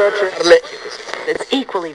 [0.00, 1.94] it's equally.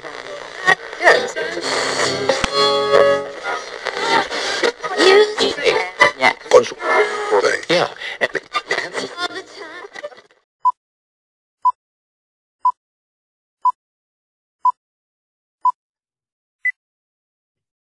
[7.69, 7.87] Yeah.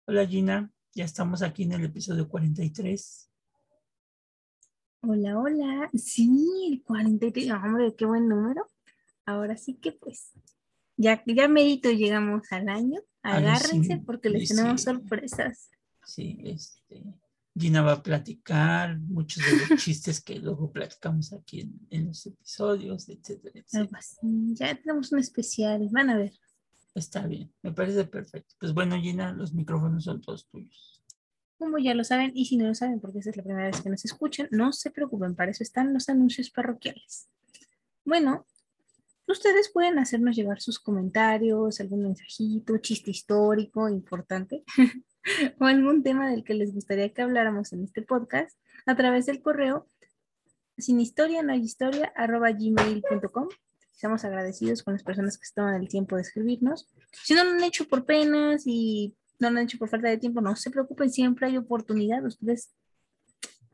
[0.05, 3.29] Hola Gina, ya estamos aquí en el episodio 43.
[5.03, 5.89] Hola, hola.
[5.95, 7.49] Sí, el 43.
[7.51, 8.70] Hombre, qué buen número.
[9.25, 10.31] Ahora sí que pues,
[10.97, 13.01] ya, ya merito llegamos al año.
[13.23, 14.55] Agárrense sí, porque les sí.
[14.55, 15.69] tenemos sorpresas.
[16.03, 17.03] Sí, este,
[17.57, 22.25] Gina va a platicar muchos de los chistes que luego platicamos aquí en, en los
[22.25, 23.99] episodios, etcétera, etcétera.
[23.99, 24.17] Así.
[24.53, 25.87] Ya tenemos un especial.
[25.91, 26.33] Van a ver.
[26.93, 28.55] Está bien, me parece perfecto.
[28.59, 31.01] Pues bueno, Gina, los micrófonos son todos tuyos.
[31.57, 33.81] Como ya lo saben, y si no lo saben, porque esta es la primera vez
[33.81, 37.29] que nos escuchan, no se preocupen, para eso están los anuncios parroquiales.
[38.03, 38.45] Bueno,
[39.31, 44.63] ustedes pueden hacernos llegar sus comentarios, algún mensajito, chiste histórico importante,
[45.59, 49.41] o algún tema del que les gustaría que habláramos en este podcast a través del
[49.41, 49.87] correo
[50.81, 53.47] sin historia no hay historia arroba gmail.com.
[53.93, 56.89] Estamos agradecidos con las personas que se toman el tiempo de escribirnos.
[57.23, 60.17] Si no lo han hecho por penas y no lo han hecho por falta de
[60.17, 62.25] tiempo, no se preocupen, siempre hay oportunidad.
[62.25, 62.73] Ustedes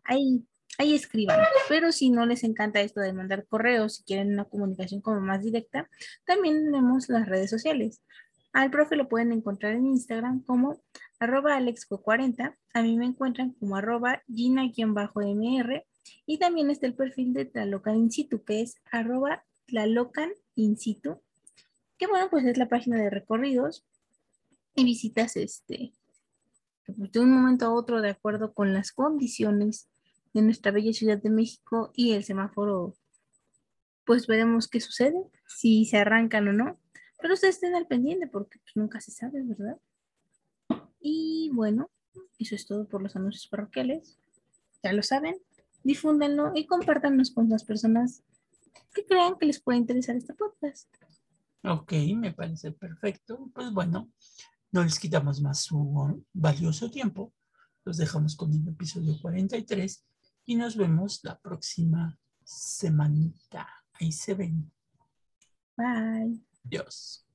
[0.04, 0.46] ahí,
[0.78, 1.40] ahí escriban.
[1.70, 5.44] Pero si no les encanta esto de mandar correos, si quieren una comunicación como más
[5.44, 5.90] directa,
[6.26, 8.02] también tenemos las redes sociales.
[8.54, 10.82] Al profe lo pueden encontrar en Instagram como
[11.20, 12.56] arroba alexco40.
[12.74, 15.86] A mí me encuentran como arroba gina-mr.
[16.26, 21.22] Y también está el perfil de Tlalocan In Situ, que es arroba Tlalocan In Situ.
[21.98, 23.86] Que bueno, pues es la página de recorridos
[24.76, 25.92] y visitas este
[26.88, 29.90] de un momento a otro de acuerdo con las condiciones
[30.38, 32.96] de nuestra bella Ciudad de México y el semáforo,
[34.06, 36.80] pues veremos qué sucede, si se arrancan o no.
[37.20, 39.80] Pero ustedes estén al pendiente porque nunca se sabe, ¿verdad?
[41.00, 41.90] Y bueno,
[42.38, 44.20] eso es todo por los anuncios parroquiales.
[44.84, 45.38] Ya lo saben,
[45.84, 48.22] difúndanlo y compártanlos con las personas
[48.94, 50.88] que crean que les puede interesar este podcast.
[51.64, 53.50] Ok, me parece perfecto.
[53.56, 54.12] Pues bueno,
[54.72, 57.34] no les quitamos más su valioso tiempo.
[57.84, 60.06] Los dejamos con el episodio 43
[60.48, 63.68] y nos vemos la próxima semanita.
[63.94, 64.72] Ahí se ven.
[65.76, 66.42] Bye.
[66.66, 67.27] Adiós.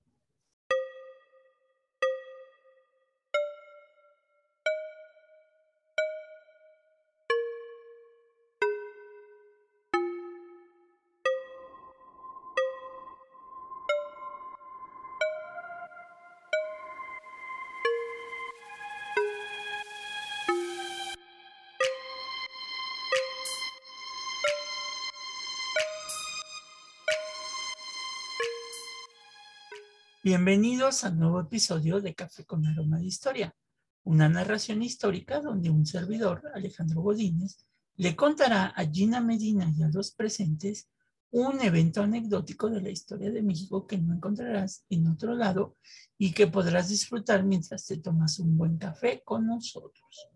[30.45, 33.55] Bienvenidos al nuevo episodio de Café con Aroma de Historia,
[34.03, 37.65] una narración histórica donde un servidor, Alejandro Godínez,
[37.95, 40.89] le contará a Gina Medina y a los presentes
[41.31, 45.77] un evento anecdótico de la historia de México que no encontrarás en otro lado
[46.19, 50.29] y que podrás disfrutar mientras te tomas un buen café con nosotros.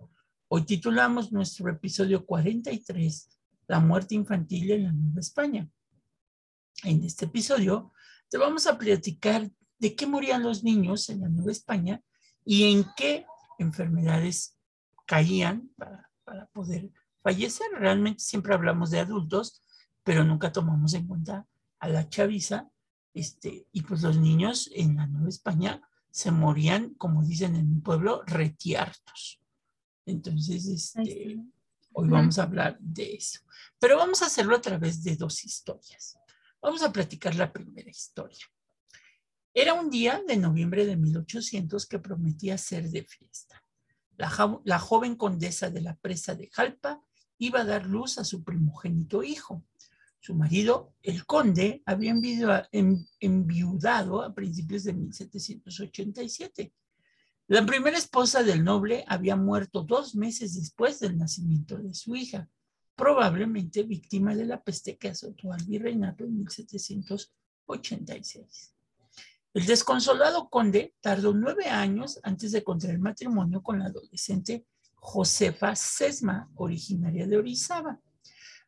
[0.46, 3.28] Hoy titulamos nuestro episodio 43,
[3.66, 5.68] La muerte infantil en la Nueva España.
[6.84, 7.92] En este episodio
[8.30, 12.02] te vamos a platicar de qué morían los niños en la Nueva España
[12.44, 13.26] y en qué
[13.58, 14.56] enfermedades
[15.06, 16.90] caían para, para poder
[17.22, 17.66] fallecer.
[17.72, 19.62] Realmente siempre hablamos de adultos,
[20.02, 21.46] pero nunca tomamos en cuenta
[21.80, 22.68] a la chaviza.
[23.14, 27.80] Este, y pues los niños en la Nueva España se morían, como dicen en mi
[27.80, 29.40] pueblo, retiartos.
[30.06, 31.52] Entonces, este, sí.
[31.92, 33.40] hoy vamos a hablar de eso.
[33.78, 36.18] Pero vamos a hacerlo a través de dos historias.
[36.62, 38.46] Vamos a platicar la primera historia.
[39.58, 43.64] Era un día de noviembre de 1800 que prometía ser de fiesta.
[44.18, 47.02] La, jo la, joven condesa de la presa de Jalpa
[47.38, 49.64] iba a dar luz a su primogénito hijo.
[50.20, 52.38] Su marido, el conde, había envi
[53.18, 56.74] enviudado a principios de 1787.
[57.46, 62.46] La primera esposa del noble había muerto dos meses después del nacimiento de su hija,
[62.94, 68.75] probablemente víctima de la peste que azotó al virreinato en 1786.
[69.56, 74.66] El desconsolado conde tardó nueve años antes de contraer matrimonio con la adolescente
[74.96, 77.98] Josefa Sesma, originaria de Orizaba.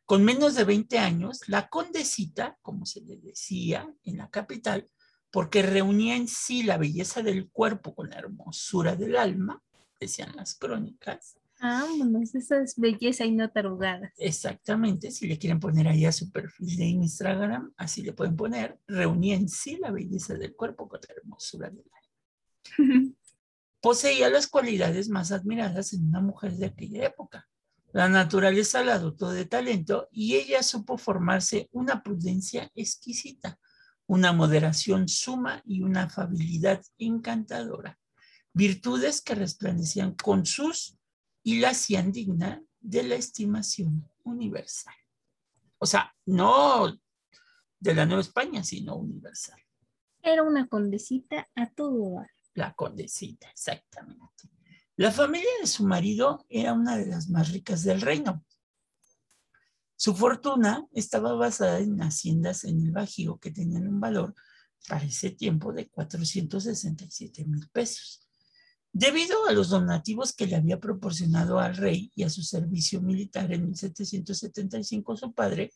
[0.03, 4.89] Con menos de 20 años, la condesita, como se le decía en la capital,
[5.29, 9.61] porque reunía en sí la belleza del cuerpo con la hermosura del alma,
[9.99, 14.13] decían las crónicas, Vámonos, esa es belleza y no tarugadas.
[14.17, 18.79] Exactamente, si le quieren poner ahí a su perfil de Instagram, así le pueden poner,
[18.87, 23.13] reunía en sí la belleza del cuerpo con la hermosura del alma.
[23.81, 27.47] Poseía las cualidades más admiradas en una mujer de aquella época.
[27.91, 33.59] La naturaleza la dotó de talento y ella supo formarse una prudencia exquisita,
[34.05, 37.97] una moderación suma y una afabilidad encantadora,
[38.53, 40.98] virtudes que resplandecían con sus
[41.49, 44.93] y la hacían digna de la estimación universal.
[45.79, 46.95] O sea, no
[47.79, 49.59] de la Nueva España, sino universal.
[50.21, 52.29] Era una condesita a todo dar.
[52.53, 54.47] La condesita, exactamente.
[54.95, 58.45] La familia de su marido era una de las más ricas del reino.
[59.95, 64.35] Su fortuna estaba basada en haciendas en el Bajío que tenían un valor
[64.87, 68.28] para ese tiempo de 467 mil pesos.
[68.91, 73.51] Debido a los donativos que le había proporcionado al rey y a su servicio militar
[73.53, 75.71] en 1775, su padre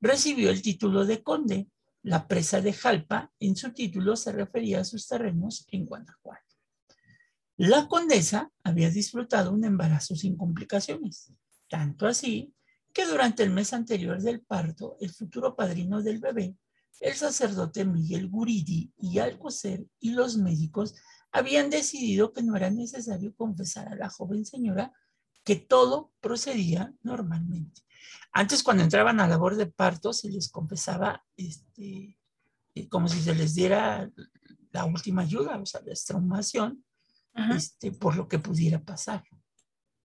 [0.00, 1.68] recibió el título de conde.
[2.02, 6.56] La presa de Jalpa en su título se refería a sus terrenos en Guanajuato.
[7.56, 11.32] La condesa había disfrutado un embarazo sin complicaciones,
[11.68, 12.54] tanto así
[12.92, 16.56] que durante el mes anterior del parto, el futuro padrino del bebé,
[17.00, 20.94] el sacerdote Miguel Guridi y Alcocer y los médicos
[21.32, 24.92] habían decidido que no era necesario confesar a la joven señora
[25.44, 27.82] que todo procedía normalmente.
[28.32, 32.18] Antes, cuando entraban a labor de parto, se les confesaba este,
[32.74, 34.10] eh, como si se les diera
[34.72, 36.84] la última ayuda, o sea, la extraumación,
[37.54, 39.24] este, por lo que pudiera pasar.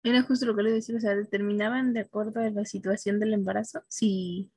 [0.03, 3.33] Era justo lo que le decía, o sea, determinaban de acuerdo a la situación del
[3.33, 4.51] embarazo si,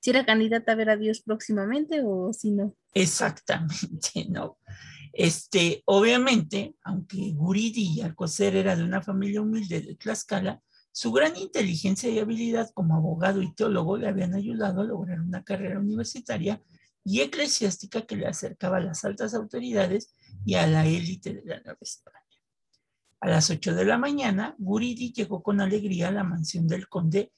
[0.00, 2.76] si era candidata a ver a Dios próximamente o si no.
[2.92, 4.58] Exactamente, ¿no?
[5.16, 12.10] Este, obviamente, aunque Guridi Alcocer era de una familia humilde de Tlaxcala, su gran inteligencia
[12.10, 16.60] y habilidad como abogado y teólogo le habían ayudado a lograr una carrera universitaria
[17.04, 20.14] y eclesiástica que le acercaba a las altas autoridades
[20.44, 22.18] y a la élite de la Nueva España.
[23.20, 27.32] A las 8 de la mañana, Guridi llegó con alegría a la mansión del conde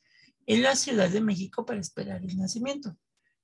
[0.47, 2.97] en la Ciudad de México para esperar el nacimiento.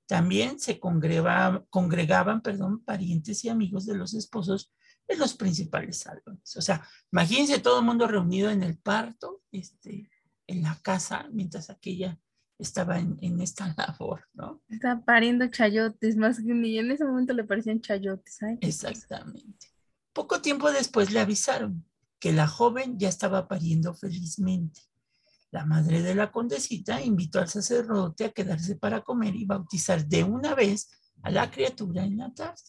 [0.07, 4.73] También se congregaban, congregaban perdón, parientes y amigos de los esposos
[5.07, 6.55] en los principales salones.
[6.55, 10.09] O sea, imagínense todo el mundo reunido en el parto, este,
[10.47, 12.19] en la casa, mientras aquella
[12.59, 14.61] estaba en, esta labor, ¿no?
[14.69, 18.39] Estaba pariendo chayotes, más que ni en ese momento le parecían chayotes.
[18.61, 19.67] Exactamente.
[20.13, 21.85] Poco tiempo después le avisaron
[22.19, 24.81] que la joven ya estaba pariendo felizmente
[25.53, 30.23] la madre de la condesita invitó al sacerdote a quedarse para comer y bautizar de
[30.23, 30.89] una vez
[31.21, 32.63] a la criatura en la tarde.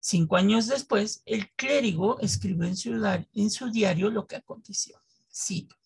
[0.00, 4.98] Cinco años después, el clérigo escribió en su, diario lo que aconteció.
[5.30, 5.76] Cito.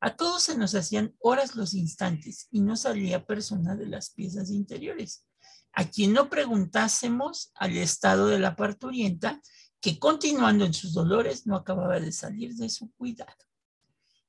[0.00, 4.50] A todos se nos hacían horas los instantes y no salía persona de las piezas
[4.50, 5.26] interiores.
[5.74, 9.42] A quien no preguntásemos al estado de la parturienta,
[9.78, 13.36] que continuando en sus dolores no acababa de salir de su cuidado.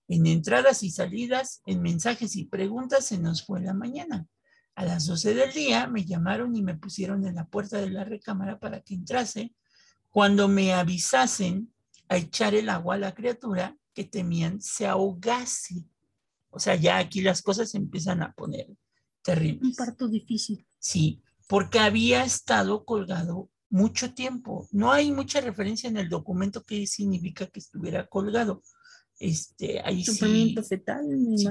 [0.08, 4.28] En entradas y salidas, en mensajes y preguntas se nos fue la mañana.
[4.76, 8.04] A las 12 del día me llamaron y me pusieron en la puerta de la
[8.04, 9.56] recámara para que entrase.
[10.10, 11.74] Cuando me avisasen
[12.08, 15.86] a echar el agua a la criatura que temían se ahogase.
[16.50, 18.68] O sea, ya aquí las cosas se empiezan a poner
[19.24, 19.64] terribles.
[19.64, 20.68] Un parto difícil.
[20.78, 24.68] Sí, porque había estado colgado mucho tiempo.
[24.72, 28.62] No hay mucha referencia en el documento que significa que estuviera colgado
[29.20, 31.06] este, ahí sí, fetal,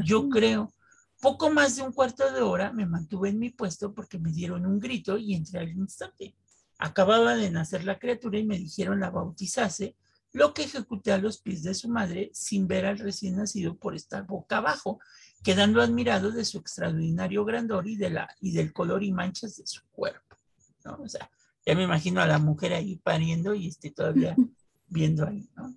[0.05, 0.73] yo creo.
[1.21, 4.67] Poco más de un cuarto de hora me mantuve en mi puesto porque me dieron
[4.67, 6.35] un grito y entré al instante.
[6.79, 9.97] Acababa de nacer la criatura y me dijeron la bautizase,
[10.33, 13.95] lo que ejecuté a los pies de su madre sin ver al recién nacido por
[13.95, 14.99] estar boca abajo,
[15.43, 19.67] quedando admirado de su extraordinario grandor y, de la, y del color y manchas de
[19.67, 20.37] su cuerpo.
[20.85, 20.99] ¿no?
[21.01, 21.31] O sea,
[21.65, 24.35] ya me imagino a la mujer ahí pariendo y esté todavía
[24.89, 25.75] viendo ahí, ¿no?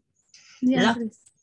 [0.62, 0.98] La,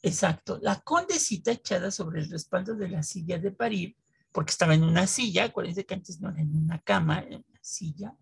[0.05, 0.59] Exacto.
[0.61, 3.97] La condesita echada sobre el respaldo de la silla de parir,
[4.33, 7.61] porque estaba en una silla, acuérdense que antes no era en una cama, en una
[7.63, 8.15] silla.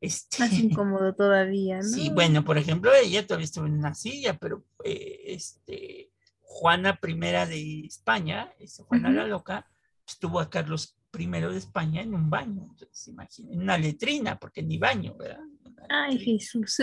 [0.00, 1.82] Este, Más incómodo todavía, ¿no?
[1.82, 7.14] Sí, bueno, por ejemplo, ella todavía estaba en una silla, pero eh, este, Juana I
[7.14, 8.52] de España,
[8.86, 9.68] Juana la Loca,
[10.06, 14.62] estuvo a Carlos I de España en un baño, entonces imaginen, en una letrina, porque
[14.62, 15.40] ni baño, ¿verdad?
[15.88, 16.78] Ay, Jesús.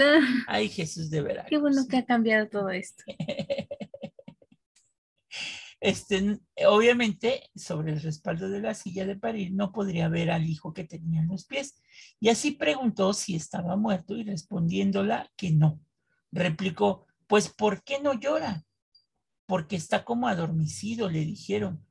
[0.48, 1.46] Ay, Jesús de verdad.
[1.50, 3.04] Qué bueno que ha cambiado todo esto.
[5.82, 10.74] Este, obviamente, sobre el respaldo de la silla de parir no podría ver al hijo
[10.74, 11.82] que tenía en los pies.
[12.20, 15.80] Y así preguntó si estaba muerto y respondiéndola que no.
[16.32, 18.66] Replicó, pues, ¿por qué no llora?
[19.50, 21.84] porque está como adormecido, le dijeron.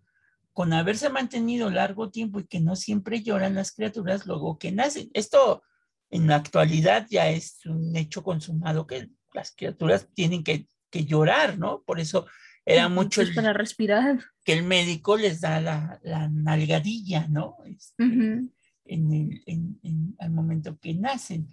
[0.53, 5.11] Con haberse mantenido largo tiempo y que no siempre lloran las criaturas luego que nacen.
[5.13, 5.65] Esto
[6.09, 11.83] en la actualidad ya es un hecho consumado que las criaturas tienen que, llorar, ¿no?
[11.83, 12.27] Por eso
[12.69, 14.21] era mucho el, para respirar.
[14.45, 17.57] que el médico les da la, nalgadilla, ¿no?
[17.65, 21.49] Este, en el, al momento que nacen.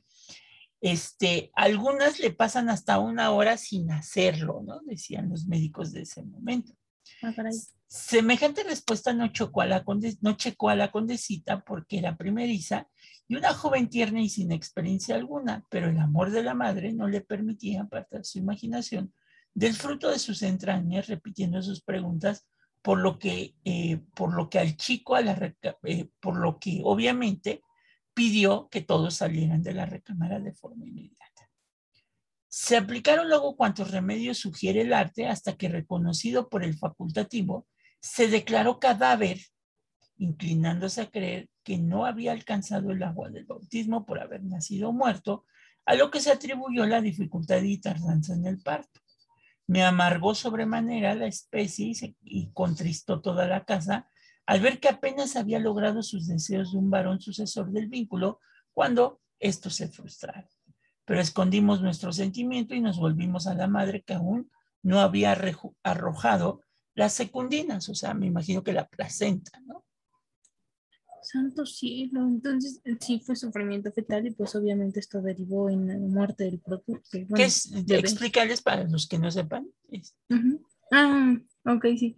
[0.82, 4.82] Este, algunas le pasan hasta una hora sin hacerlo, ¿no?
[4.82, 6.74] Decían los médicos de ese momento.
[7.24, 7.34] Ah,
[7.88, 9.86] Semejante respuesta no, chocó a la
[10.20, 12.90] no checó a la condesita porque era primeriza
[13.28, 17.08] y una joven tierna y sin experiencia alguna, pero el amor de la madre no
[17.08, 19.14] le permitía apartar su imaginación
[19.56, 22.46] del fruto de sus entrañas, repitiendo sus preguntas,
[22.82, 26.82] por lo que, eh, por lo que al chico, a la eh, por lo que
[26.84, 27.64] obviamente
[28.14, 31.50] pidió que todos salieran de la recámara de forma inmediata.
[32.48, 37.68] Se aplicaron luego cuantos remedios sugiere el arte hasta que, reconocido por el facultativo,
[38.00, 39.40] se declaró cadáver,
[40.18, 45.46] inclinándose a creer que no había alcanzado el agua del bautismo por haber nacido muerto,
[45.86, 49.02] a lo que se atribuyó la dificultad y tardanza en el parto.
[49.68, 54.10] Me amargó sobremanera la especie y, contristó toda la casa
[54.46, 58.40] al ver que apenas había logrado sus deseos de un varón sucesor del vínculo
[58.74, 60.50] cuando esto se frustraron.
[61.06, 64.52] Pero escondimos nuestro sentimiento y nos volvimos a la madre que aún
[64.84, 65.36] no había
[65.84, 66.62] arrojado
[66.94, 69.85] las secundinas, o sea, me imagino que la placenta, ¿no?
[71.26, 76.46] Santo cielo, entonces sí fue sufrimiento fetal y pues obviamente esto derivó en la muerte
[76.46, 77.02] del producto.
[77.36, 77.72] ¿Qué es?
[77.88, 79.68] Explicarles para los que no sepan.
[80.92, 82.18] Ah, ok, sí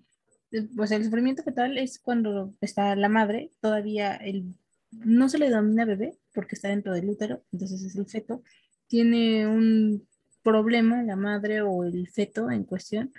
[0.75, 4.55] pues el sufrimiento fetal es cuando está la madre, todavía el,
[4.91, 8.43] no se le denomina bebé porque está dentro del útero, entonces es el feto,
[8.87, 10.07] tiene un
[10.43, 13.13] problema la madre o el feto en cuestión.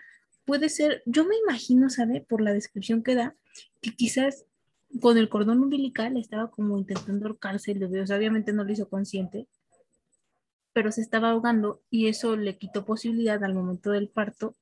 [0.47, 2.23] Puede ser, yo me imagino, ¿sabe?
[2.23, 3.37] Por la descripción que da,
[3.83, 4.47] que quizás
[5.01, 8.73] con el cordón umbilical estaba como intentando ahorcarse el bebé, o sea, obviamente no lo
[8.73, 9.47] hizo consciente,
[10.73, 14.57] pero se estaba ahogando y eso le quitó posibilidad al momento del parto,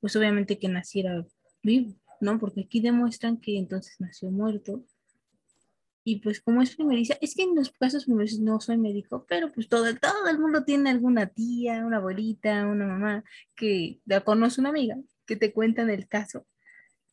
[0.00, 1.24] pues obviamente que naciera
[1.62, 2.38] vivo, ¿no?
[2.38, 4.84] Porque aquí demuestran que entonces nació muerto.
[6.06, 9.50] Y pues como es primeriza, es que en los casos primerizos no soy médico, pero
[9.50, 13.24] pues todo, todo el mundo tiene alguna tía, una abuelita, una mamá
[13.56, 16.46] que la conoce una amiga que te cuentan el caso.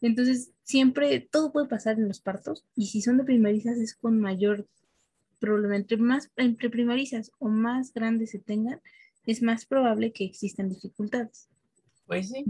[0.01, 4.19] Entonces, siempre todo puede pasar en los partos y si son de primerizas es con
[4.19, 4.67] mayor
[5.39, 5.75] problema.
[5.75, 8.81] Entre más entre primerizas o más grandes se tengan,
[9.25, 11.49] es más probable que existan dificultades.
[12.05, 12.45] Pues sí.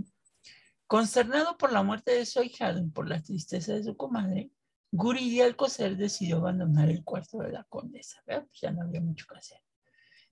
[0.88, 4.52] Consternado por la muerte de su ahijado y por la tristeza de su comadre,
[4.92, 8.22] Guri de Alcocer decidió abandonar el cuarto de la condesa.
[8.26, 9.60] Pues ya no había mucho que hacer.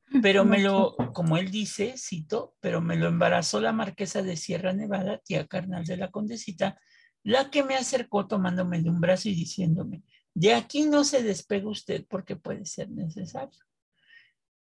[0.21, 4.73] Pero me lo, como él dice, cito, pero me lo embarazó la marquesa de Sierra
[4.73, 6.79] Nevada, tía carnal de la condesita,
[7.23, 11.65] la que me acercó tomándome de un brazo y diciéndome, de aquí no se despegue
[11.65, 13.59] usted porque puede ser necesario.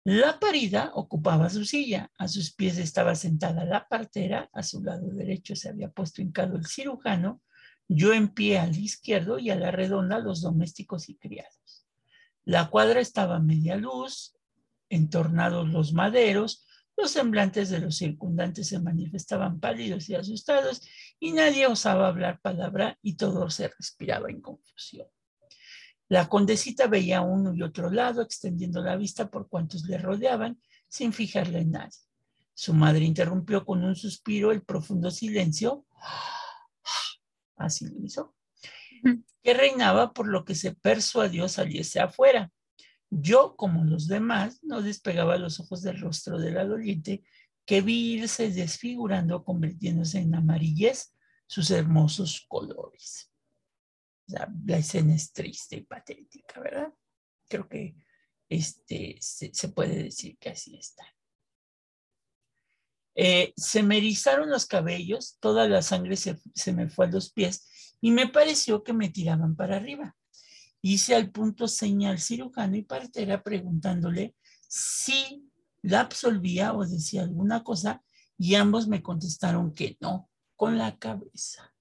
[0.04, 5.08] La parida ocupaba su silla, a sus pies estaba sentada la partera, a su lado
[5.10, 7.42] derecho se había puesto hincado el cirujano,
[7.88, 11.86] yo en pie al izquierdo y a la redonda los domésticos y criados.
[12.44, 14.34] La cuadra estaba a media luz,
[14.88, 16.66] entornados los maderos,
[16.98, 20.82] los semblantes de los circundantes se manifestaban pálidos y asustados
[21.20, 25.06] y nadie osaba hablar palabra y todo se respiraba en confusión.
[26.08, 30.60] La condesita veía a uno y otro lado, extendiendo la vista por cuantos le rodeaban,
[30.88, 32.00] sin fijarle en nadie.
[32.52, 35.86] Su madre interrumpió con un suspiro el profundo silencio,
[37.56, 38.34] así lo hizo,
[39.44, 42.50] que reinaba por lo que se persuadió saliese afuera.
[43.10, 47.24] Yo, como los demás, no despegaba los ojos del rostro de la doliente,
[47.64, 51.14] que vi irse desfigurando, convirtiéndose en amarillez
[51.46, 53.28] sus hermosos colores
[54.28, 56.92] la, escena es triste y patética, ¿verdad?
[57.48, 57.96] Creo que
[58.48, 61.04] este, se, puede decir que así está.
[63.14, 67.32] Eh, se me erizaron los cabellos, toda la sangre se, se, me fue a los
[67.32, 70.14] pies y me pareció que me tiraban para arriba.
[70.80, 74.36] Hice al punto señal cirujano y partera preguntándole
[74.68, 75.50] si
[75.82, 78.02] la absolvía o decía alguna cosa
[78.36, 81.74] y ambos me contestaron que no, con la cabeza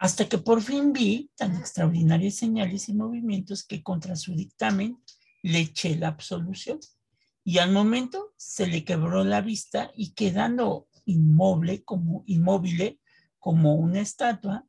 [0.00, 4.98] hasta que por fin vi tan extraordinarias señales y movimientos que contra su dictamen
[5.42, 6.80] le eché la absolución.
[7.44, 12.24] Y al momento se le quebró la vista y quedando inmóvil como,
[13.38, 14.66] como una estatua,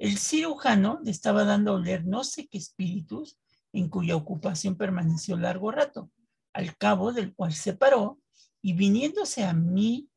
[0.00, 3.38] el cirujano le estaba dando a oler no sé qué espíritus
[3.72, 6.10] en cuya ocupación permaneció largo rato,
[6.54, 8.18] al cabo del cual se paró
[8.62, 10.08] y viniéndose a mí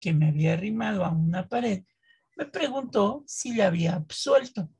[0.00, 1.82] que me había arrimado a una pared,
[2.36, 4.70] me preguntó si le había absuelto.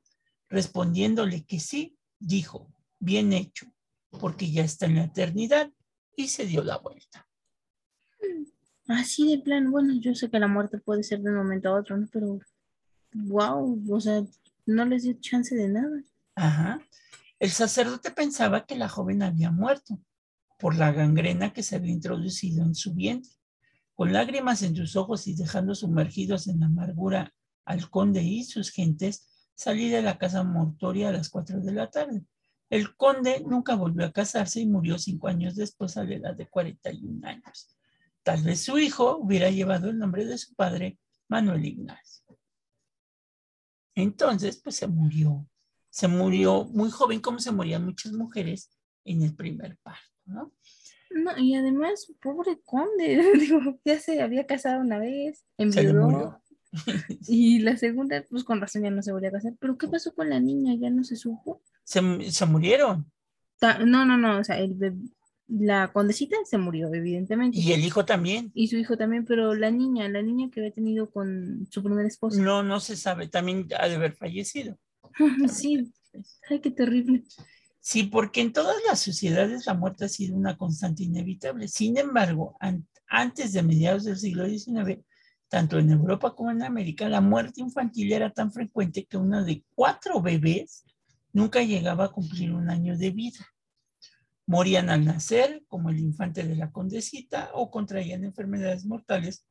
[0.49, 3.65] Respondiéndole que sí, dijo, bien hecho,
[4.11, 5.71] porque ya está en la eternidad,
[6.15, 7.27] y se dio la vuelta.
[8.87, 11.79] Así de plan, bueno, yo sé que la muerte puede ser de un momento a
[11.79, 12.07] otro, ¿no?
[12.11, 12.39] Pero,
[13.15, 14.23] wow, o sea,
[14.65, 16.03] no les dio chance de nada.
[16.35, 16.79] Ajá.
[17.39, 19.99] El sacerdote pensaba que la joven había muerto
[20.59, 23.31] por la gangrena que se había introducido en su vientre.
[23.93, 27.33] Con lágrimas en sus ojos y dejando sumergidos en la amargura
[27.65, 31.89] al conde y sus gentes, salí de la casa mortoria a las cuatro de la
[31.89, 32.23] tarde.
[32.69, 36.47] El conde nunca volvió a casarse y murió cinco años después a la edad de
[36.47, 37.77] 41 años.
[38.23, 42.24] Tal vez su hijo hubiera llevado el nombre de su padre, Manuel Ignacio.
[43.95, 45.47] Entonces, pues se murió.
[45.89, 48.69] Se murió muy joven, como se morían muchas mujeres
[49.05, 50.51] en el primer parto, ¿no?
[51.11, 56.41] No, y además, pobre conde, digo, ya se había casado una vez, enviudó,
[57.27, 59.53] y la segunda, pues con razón ya no se volvió a casar.
[59.59, 60.75] Pero ¿qué pasó con la niña?
[60.75, 61.61] ¿Ya no se supo?
[61.85, 63.09] Se, se murieron.
[63.59, 65.09] Ta- No, no, no, o sea, el beb-
[65.47, 67.57] la condecita se murió, evidentemente.
[67.59, 68.51] Y el hijo también.
[68.53, 72.05] Y su hijo también, pero la niña, la niña que había tenido con su primer
[72.05, 72.41] esposo.
[72.41, 73.27] No, no se sabe.
[73.27, 74.77] También ha de haber fallecido.
[75.47, 75.91] sí,
[76.49, 77.23] ay, qué terrible.
[77.79, 81.67] Sí, porque en todas las sociedades la muerte ha sido una constante inevitable.
[81.67, 85.03] Sin embargo, an- antes de mediados del siglo XIX,
[85.47, 89.63] tanto en Europa como en América, la muerte infantil era tan frecuente que uno de
[89.75, 90.83] cuatro bebés
[91.31, 93.45] nunca llegaba a cumplir un año de vida.
[94.47, 99.45] Morían al nacer, como el infante de la condesita, o contraían enfermedades mortales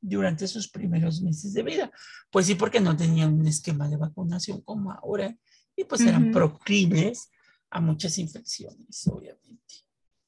[0.00, 1.92] durante sus primeros meses de vida.
[2.30, 5.36] Pues sí, porque no tenían un esquema de vacunación como ahora,
[5.76, 6.32] y pues eran Ujú.
[6.32, 7.30] proclives
[7.70, 9.74] a muchas infecciones, obviamente.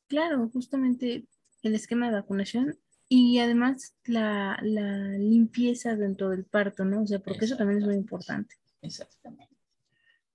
[0.08, 1.26] Claro, justamente
[1.62, 2.78] el esquema de vacunación
[3.08, 7.02] y además la, la limpieza dentro del parto, ¿no?
[7.02, 8.56] O sea, porque eso también es muy importante.
[8.80, 9.51] Exactamente.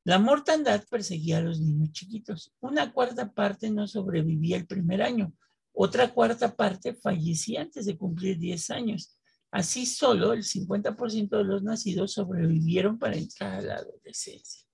[0.08, 2.54] La mortandad perseguía a los niños chiquitos.
[2.62, 5.34] Una cuarta parte no sobrevivía el primer año.
[5.74, 9.20] Otra cuarta parte fallecía antes de cumplir 10 años.
[9.52, 14.66] Así solo el 50% de los nacidos sobrevivieron para entrar a la adolescencia.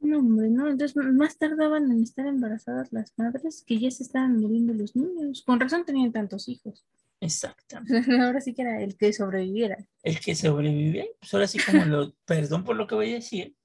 [0.00, 4.38] No, hombre, no, entonces más tardaban en estar embarazadas las madres que ya se estaban
[4.38, 5.42] muriendo los niños.
[5.46, 6.84] Con razón tenían tantos hijos.
[7.20, 8.12] Exactamente.
[8.22, 9.78] Ahora sí que era el que sobreviviera.
[10.02, 13.56] El que sobrevivía, pues ahora sí como los, perdón por lo que voy a decir,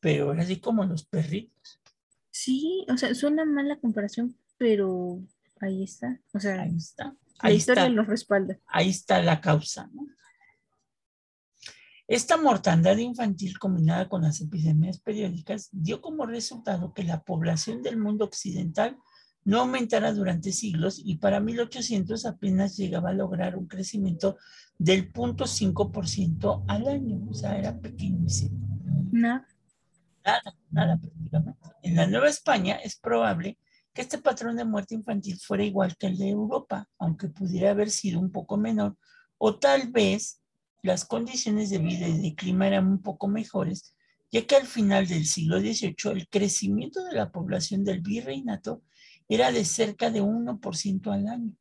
[0.00, 1.80] pero ahora sí como los perritos.
[2.30, 5.20] Sí, o sea, suena mal la comparación, pero
[5.60, 6.20] ahí está.
[6.32, 7.04] O sea, Ahí está.
[7.06, 7.94] la Ahí historia está.
[7.94, 8.58] los respalda.
[8.66, 9.88] ahí está la causa.
[9.92, 10.06] ¿no?
[12.06, 17.98] Esta mortandad infantil combinada con las epidemias periódicas dio como resultado que la población del
[17.98, 18.96] mundo occidental
[19.44, 24.36] no aumentara durante siglos y para 1800 apenas llegaba a lograr un crecimiento
[24.78, 28.58] del 0.5% al año, o sea, era pequeñísimo.
[29.10, 29.46] Nada.
[30.28, 31.68] Nada, nada prácticamente.
[31.82, 33.58] En la Nueva España es probable
[33.94, 37.88] que este patrón de muerte infantil fuera igual que el de Europa, aunque pudiera haber
[37.88, 38.98] sido un poco menor,
[39.38, 40.42] o tal vez
[40.82, 43.94] las condiciones de vida y de clima eran un poco mejores,
[44.30, 48.82] ya que al final del siglo XVIII el crecimiento de la población del virreinato
[49.28, 51.52] era de cerca de 1% al año.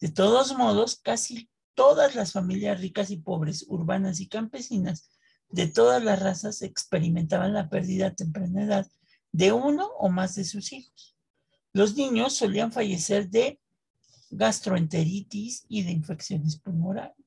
[0.00, 5.10] De todos modos, casi todas las familias ricas y pobres, urbanas y campesinas,
[5.50, 8.86] de todas las razas experimentaban la pérdida a temprana edad
[9.32, 11.16] de uno o más de sus hijos.
[11.72, 13.60] Los niños solían fallecer de
[14.30, 16.60] gastroenteritis y de infecciones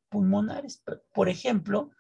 [0.09, 0.83] pulmonares.
[1.13, 1.91] Por- ejemplo,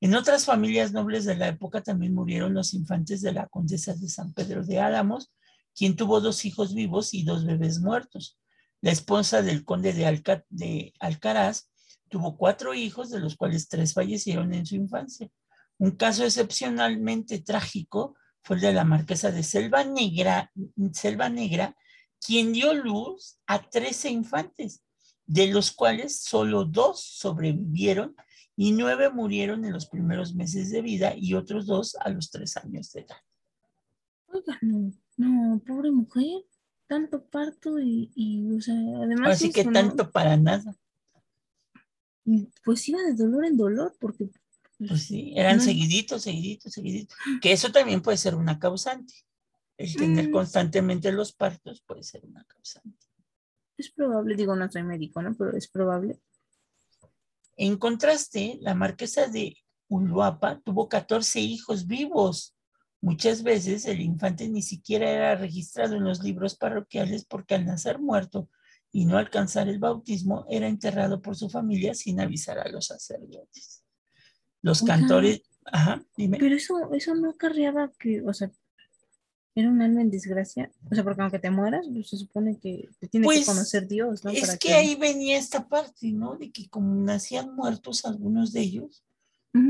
[0.00, 4.08] en otras familias nobles de la época también murieron los infantes de la condesa de
[4.08, 5.32] San Pedro de Álamos,
[5.74, 8.38] quien tuvo dos hijos vivos y dos bebés muertos.
[8.80, 11.70] La esposa del conde de, de Alcaraz
[12.08, 15.30] tuvo cuatro hijos, de los cuales tres fallecieron en su infancia.
[15.82, 18.14] Un caso excepcionalmente trágico
[18.44, 20.52] fue el de la marquesa de Selva Negra,
[20.92, 21.76] Selva Negra,
[22.24, 24.84] quien dio luz a 13 infantes,
[25.26, 28.14] de los cuales solo dos sobrevivieron
[28.54, 32.56] y nueve murieron en los primeros meses de vida y otros dos a los tres
[32.56, 33.16] años de edad.
[34.28, 36.44] Oiga, no, no, pobre mujer,
[36.86, 40.76] tanto parto y, y o sea, además Así que tanto para nada.
[42.64, 44.30] pues iba de dolor en dolor, porque
[44.88, 45.62] Pues sí, eran No.
[45.62, 47.16] seguiditos, seguiditos, seguiditos.
[47.40, 49.14] Que eso también puede ser una causante.
[49.76, 50.32] El tener Mm.
[50.32, 53.06] constantemente los partos puede ser una causante.
[53.78, 55.34] es probable, digo, no soy médico, ¿no?
[55.34, 56.20] Pero es probable.
[57.56, 59.56] En contraste, la marquesa de
[59.88, 62.54] Uluapa tuvo 14 hijos vivos.
[63.00, 67.98] Muchas veces el infante ni siquiera era registrado en los libros parroquiales porque al nacer
[67.98, 68.48] muerto
[68.92, 73.81] y no alcanzar el bautismo, era enterrado por su familia sin avisar a los sacerdotes.
[74.62, 76.38] Los cantores, ajá, dime.
[76.38, 78.50] Pero eso, eso no acarreaba que, o sea,
[79.54, 80.70] era un alma en desgracia.
[80.90, 83.86] O sea, porque aunque te mueras, pues, se supone que te tiene Pues, que conocer
[83.86, 84.30] Dios, ¿no?
[84.30, 86.36] Es Para que ahí venía esta parte, ¿no?
[86.36, 89.04] De que como nacían muertos algunos de ellos,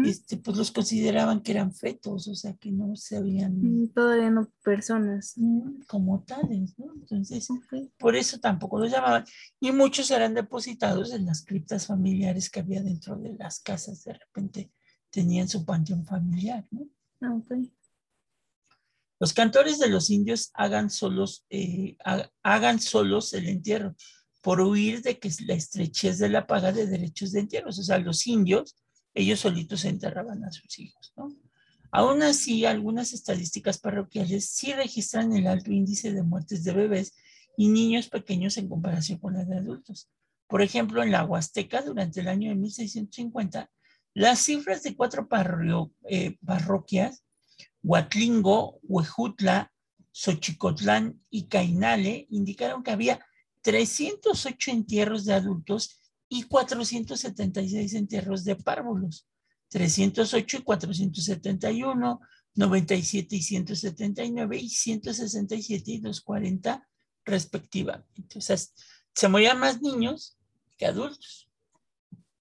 [0.05, 4.31] este, pues los consideraban que eran fetos, o sea, que no se habían Mm, Todavía
[4.31, 5.33] no personas.
[5.37, 6.93] mm, como tales, ¿no?
[6.95, 7.49] Entonces,
[7.99, 9.25] por eso tampoco los llamaban.
[9.59, 14.05] Y muchos eran depositados en las criptas familiares que había dentro de las casas.
[14.05, 14.71] De repente
[15.12, 16.88] tenían su panteón familiar, ¿no?
[17.20, 17.53] Ah, ok.
[19.20, 23.94] Los cantores de los indios hagan solos, eh, ha- hagan solos el entierro
[24.42, 27.79] por huir de que la estrechez de la paga de derechos de entierros.
[27.79, 28.77] O sea, los indios,
[29.14, 31.37] ellos solitos enterraban a sus hijos, ¿no?
[31.92, 37.12] Aún así, algunas estadísticas parroquiales sí registran el alto índice de muertes de bebés
[37.57, 40.09] y niños pequeños en comparación con la de adultos.
[40.48, 43.70] Por ejemplo, en la Huasteca, durante el año de 1650,
[44.14, 45.29] las cifras de cuatro
[46.09, 47.22] eh, parroquias
[47.83, 49.72] Huatlingo, Huejutla,
[50.12, 53.25] Xochicotlán y Cainale indicaron que había
[53.62, 59.27] 308 entierros de adultos y 476 entierros de párvulos.
[59.68, 62.20] 308 y 471,
[62.55, 66.88] 97 y 179 y 167 y 240
[67.25, 68.38] respectivamente.
[68.38, 70.37] O sea, se morían más niños
[70.77, 71.48] que adultos.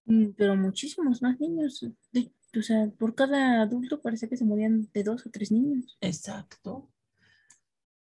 [0.04, 1.82] Mm, Pero muchísimos más niños.
[1.82, 5.96] O sea, por cada adulto parece que se morían de dos o tres niños.
[6.00, 6.90] Exacto.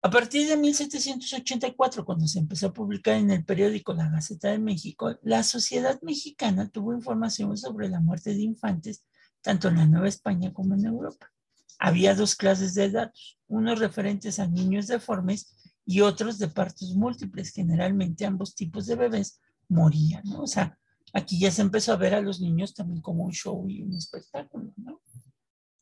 [0.04, 4.60] A partir de 1784, cuando se empezó a publicar en el periódico La Gaceta de
[4.60, 9.04] México, la sociedad mexicana tuvo información sobre la muerte de infantes,
[9.42, 11.32] tanto en la Nueva España como en Europa.
[11.80, 17.52] Había dos clases de datos, unos referentes a niños deformes y otros de partos múltiples.
[17.52, 20.24] Generalmente ambos tipos de bebés morían.
[20.38, 20.78] O sea,
[21.18, 23.94] aquí ya se empezó a ver a los niños también como un show y un
[23.96, 25.02] espectáculo, ¿no?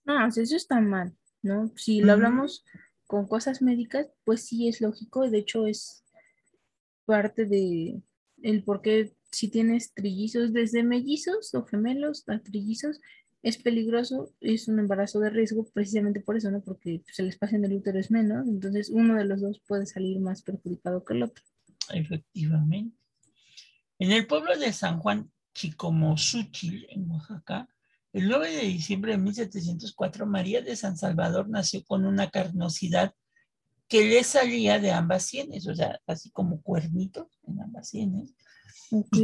[0.05, 1.71] No, o sea, eso está mal, ¿no?
[1.75, 2.63] Si lo hablamos
[3.05, 5.29] con cosas médicas, pues sí es lógico.
[5.29, 6.05] De hecho, es
[7.05, 8.01] parte de
[8.41, 13.01] el por qué si tienes trillizos desde mellizos o gemelos a trillizos,
[13.43, 16.61] es peligroso, es un embarazo de riesgo precisamente por eso, ¿no?
[16.61, 19.85] Porque pues, el espacio en el útero es menos, entonces uno de los dos puede
[19.85, 21.43] salir más perjudicado que el otro.
[21.93, 22.95] Efectivamente.
[23.99, 27.69] En el pueblo de San Juan Chicomosuchil, en Oaxaca,
[28.11, 33.13] el 9 de diciembre de 1704, María de San Salvador nació con una carnosidad
[33.87, 38.33] que le salía de ambas sienes, o sea, así como cuernitos en ambas sienes,
[38.91, 39.17] Ok.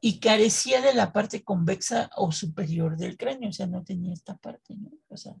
[0.00, 4.36] y carecía de la parte convexa o superior del cráneo, o sea, no tenía esta
[4.36, 4.90] parte, ¿no?
[5.08, 5.34] O sea,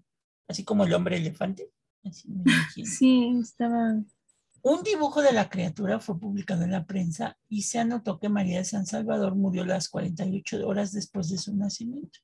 [0.48, 1.70] así como el hombre elefante.
[2.04, 2.28] Así.
[2.84, 4.02] Sí, estaba.
[4.70, 8.58] Un dibujo de la criatura fue publicado en la prensa y se anotó que María
[8.58, 12.18] de San Salvador murió las 48 horas después de su nacimiento.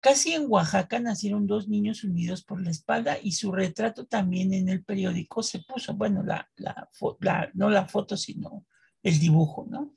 [0.00, 4.68] Casi en Oaxaca nacieron dos niños unidos por la espalda y su retrato también en
[4.68, 8.64] el periódico se puso, bueno, la, la, fo- la- no la foto, sino
[9.02, 9.92] el dibujo, ¿no?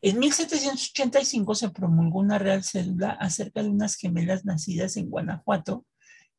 [0.00, 5.84] En 1785 se promulgó una real cédula acerca de unas gemelas nacidas en Guanajuato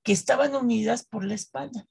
[0.02, 1.86] que estaban unidas por la espalda.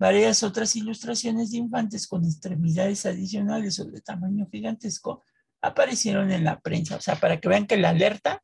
[0.00, 5.22] Varias otras ilustraciones de infantes con extremidades adicionales o de tamaño gigantesco
[5.60, 6.96] aparecieron en la prensa.
[6.96, 8.42] O sea, para que vean que la alerta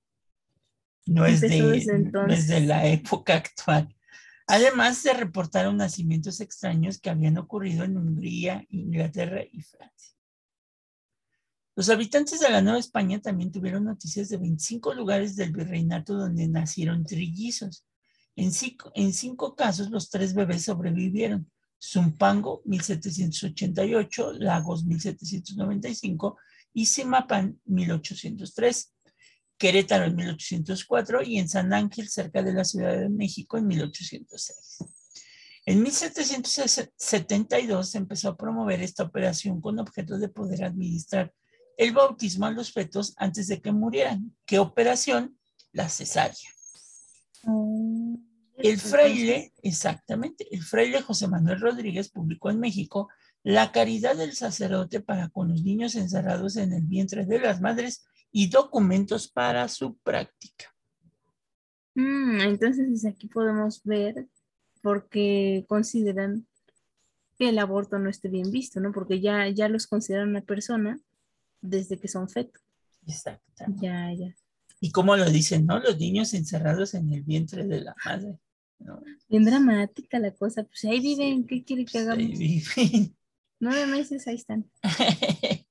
[1.07, 3.89] no es, de, no es de la época actual.
[4.47, 10.15] Además, se reportaron nacimientos extraños que habían ocurrido en Hungría, Inglaterra y Francia.
[11.75, 16.49] Los habitantes de la Nueva España también tuvieron noticias de 25 lugares del virreinato donde
[16.49, 17.87] nacieron trillizos.
[18.37, 21.51] En cinco, en cinco casos, los tres bebés sobrevivieron.
[21.83, 26.39] Zumpango, 1788, Lagos, 1795
[26.73, 28.93] y Simapán, 1803.
[29.59, 34.79] Querétaro en 1804 y en San Ángel, cerca de la Ciudad de México, en 1806.
[35.65, 41.33] En 1772 se empezó a promover esta operación con objeto de poder administrar
[41.77, 44.35] el bautismo a los fetos antes de que murieran.
[44.45, 45.39] ¿Qué operación?
[45.73, 46.51] La cesárea.
[47.45, 48.19] Oh,
[48.59, 53.09] El fraile, exactamente, el fraile José Manuel Rodríguez publicó en México
[53.43, 58.05] la caridad del sacerdote para con los niños encerrados en el vientre de las madres
[58.33, 60.75] y documentos para su práctica.
[61.95, 64.27] Mm, entonces desde aquí podemos ver
[64.83, 66.47] por qué consideran
[67.39, 68.93] que el aborto no esté bien visto, ¿no?
[68.93, 70.99] Porque ya, ya los consideran una persona
[71.61, 72.63] desde que son fetos.
[73.07, 73.87] Exactamente.
[73.87, 74.35] Ya, ya.
[74.81, 75.79] Y como lo dicen, ¿no?
[75.79, 78.39] Los niños encerrados en el vientre de la madre.
[78.79, 79.03] ¿No?
[79.29, 80.65] Bien dramática la cosa.
[80.65, 82.19] Pues ahí viven, ¿qué quiere que hagamos?
[82.19, 83.17] Ahí viven.
[83.61, 84.71] Nueve meses, ahí están.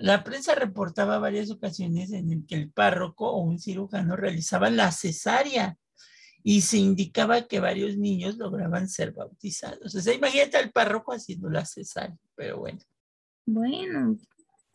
[0.00, 4.92] La prensa reportaba varias ocasiones en el que el párroco o un cirujano realizaba la
[4.92, 5.76] cesárea
[6.44, 9.92] y se indicaba que varios niños lograban ser bautizados.
[9.96, 12.78] O sea, imagínate al párroco haciendo la cesárea, pero bueno.
[13.44, 14.16] Bueno,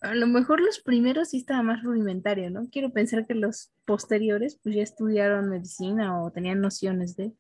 [0.02, 2.67] a lo mejor los primeros sí estaba más rudimentario, ¿no?
[2.69, 7.32] Quiero pensar que los posteriores pues ya estudiaron medicina o tenían nociones de...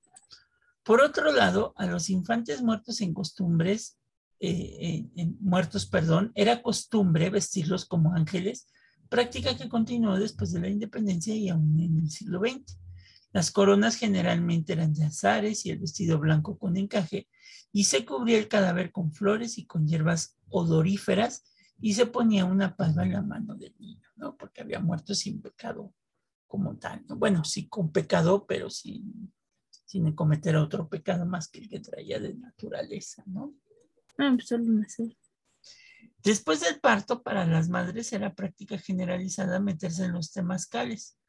[0.83, 3.97] Por otro lado, a los infantes muertos en costumbres,
[4.39, 8.67] eh, en, muertos, perdón, era costumbre vestirlos como ángeles,
[9.07, 12.77] práctica que continuó después de la independencia y aún en el siglo XX.
[13.31, 17.29] Las coronas generalmente eran de azares y el vestido blanco con encaje,
[17.71, 21.45] y se cubría el cadáver con flores y con hierbas odoríferas,
[21.79, 24.35] y se ponía una palma en la mano del niño, ¿no?
[24.35, 25.93] Porque había muerto sin pecado
[26.45, 27.15] como tal, ¿no?
[27.15, 29.31] Bueno, sí con pecado, pero sin,
[29.93, 33.53] sin cometer otro pecado más que el que traía de naturaleza, ¿no?
[34.17, 35.15] Ah, pues solo nacer.
[36.23, 41.19] Después del parto, para las madres era práctica generalizada meterse en los temazcales.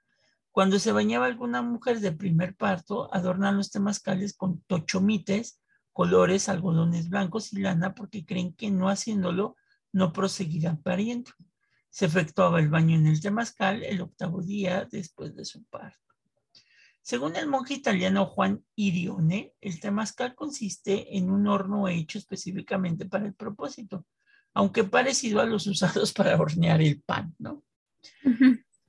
[0.50, 5.60] Cuando se bañaba alguna mujer de primer parto, adornan los temazcales con tochomites,
[5.92, 9.56] colores, algodones blancos y lana porque creen que no haciéndolo
[9.92, 11.32] no proseguirán pariendo.
[11.90, 16.13] Se efectuaba el baño en el temazcal el octavo día después de su parto.
[17.04, 23.26] Según el monje italiano Juan Irione, el temazcal consiste en un horno hecho específicamente para
[23.26, 24.06] el propósito,
[24.54, 27.62] aunque parecido a los usados para hornear el pan, ¿no?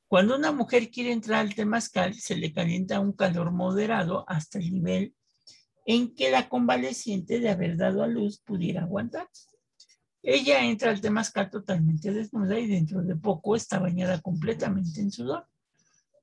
[0.08, 4.72] Cuando una mujer quiere entrar al temazcal, se le calienta un calor moderado hasta el
[4.72, 5.14] nivel
[5.86, 9.28] en que la convaleciente de haber dado a luz pudiera aguantar.
[10.24, 15.50] Ella entra al temazcal totalmente desnuda y dentro de poco está bañada completamente en sudor.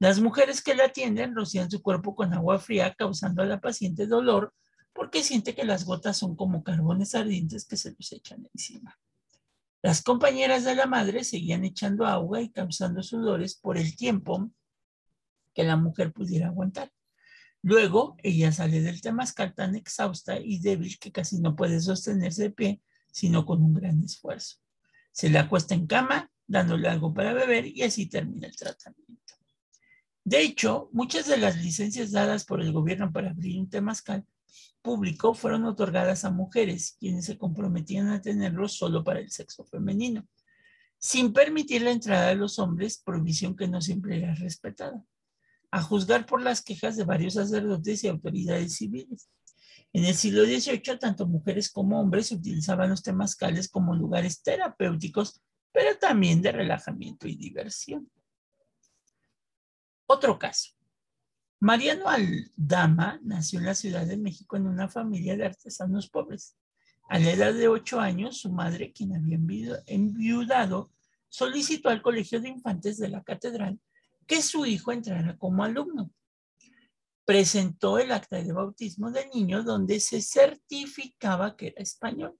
[0.02, 4.08] Las mujeres que la atienden rocían su cuerpo con agua fría, causando a la paciente
[4.08, 4.52] dolor
[4.92, 8.98] porque siente que las gotas son como carbones ardientes que se los echan encima.
[9.80, 14.50] Las compañeras de la madre seguían echando agua y causando sudores por el tiempo
[15.54, 16.90] que la mujer pudiera aguantar.
[17.62, 22.50] Luego, ella sale del temazcal tan exhausta y débil que casi no puede sostenerse de
[22.50, 24.56] pie, sino con un gran esfuerzo.
[25.12, 29.12] Se le acuesta en cama, dándole algo para beber y así termina el tratamiento.
[30.24, 34.24] De hecho, muchas de las licencias dadas por el gobierno para abrir un temazcal
[34.80, 40.26] público fueron otorgadas a mujeres, quienes se comprometían a tenerlos solo para el sexo femenino,
[40.98, 45.02] sin permitir la entrada de los hombres, prohibición que no siempre era respetada,
[45.72, 49.28] a juzgar por las quejas de varios sacerdotes y autoridades civiles.
[49.92, 55.98] En el siglo XVIII, tanto mujeres como hombres utilizaban los temazcales como lugares terapéuticos, pero
[55.98, 58.08] también de relajamiento y diversión.
[60.12, 60.72] Otro caso.
[61.58, 66.54] Mariano Aldama nació en la Ciudad de México en una familia de artesanos pobres.
[67.08, 69.38] A la edad de ocho años, su madre, quien había
[69.86, 70.92] enviudado,
[71.30, 73.80] solicitó al Colegio de Infantes de la Catedral
[74.26, 76.12] que su hijo entrara como alumno.
[77.24, 82.38] Presentó el acta de bautismo del niño donde se certificaba que era español,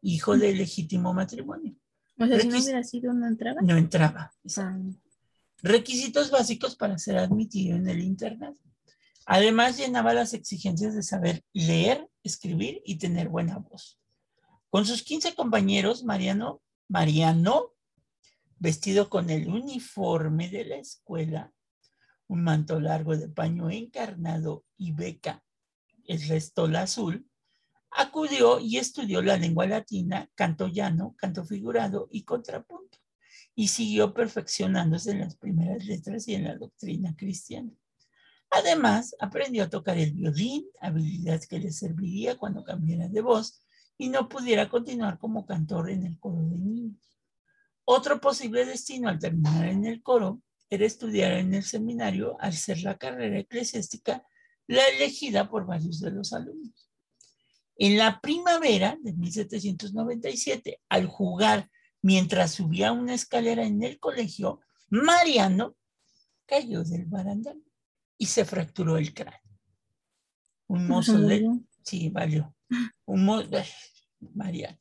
[0.00, 1.76] hijo de legítimo matrimonio.
[2.18, 3.60] O sea, si no hubiera sido, no entraba.
[3.62, 4.32] No entraba.
[4.56, 4.76] Ah
[5.62, 8.56] requisitos básicos para ser admitido en el internado.
[9.26, 14.00] Además, llenaba las exigencias de saber leer, escribir y tener buena voz.
[14.68, 17.74] Con sus 15 compañeros, Mariano, Mariano,
[18.58, 21.52] vestido con el uniforme de la escuela,
[22.26, 25.44] un manto largo de paño encarnado y beca,
[26.06, 27.28] el restola azul,
[27.90, 33.01] acudió y estudió la lengua latina, canto llano, canto figurado y contrapunto
[33.54, 37.70] y siguió perfeccionándose en las primeras letras y en la doctrina cristiana.
[38.50, 43.62] Además, aprendió a tocar el violín, habilidad que le serviría cuando cambiara de voz
[43.96, 47.18] y no pudiera continuar como cantor en el coro de niños.
[47.84, 52.82] Otro posible destino al terminar en el coro era estudiar en el seminario al ser
[52.82, 54.24] la carrera eclesiástica
[54.66, 56.90] la elegida por varios de los alumnos.
[57.76, 61.70] En la primavera de 1797, al jugar
[62.02, 64.60] Mientras subía una escalera en el colegio,
[64.90, 65.76] Mariano
[66.46, 67.62] cayó del barandal
[68.18, 69.40] y se fracturó el cráneo.
[70.66, 71.64] Un mozo del...
[71.82, 72.54] Sí, valió.
[73.04, 73.48] Un mozo...
[74.34, 74.78] Mariano.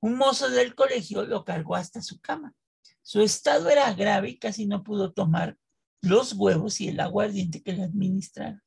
[0.00, 2.54] Un mozo del colegio lo cargó hasta su cama.
[3.02, 5.56] Su estado era grave y casi no pudo tomar
[6.02, 8.62] los huevos y el aguardiente que le administraron.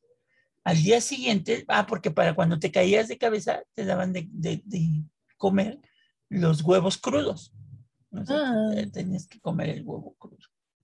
[0.63, 4.63] Al día siguiente, ah, porque para cuando te caías de cabeza te daban de, de
[5.37, 5.79] comer
[6.29, 7.53] los huevos crudos.
[8.27, 8.71] Ah.
[8.91, 10.37] tenías que comer el huevo crudo.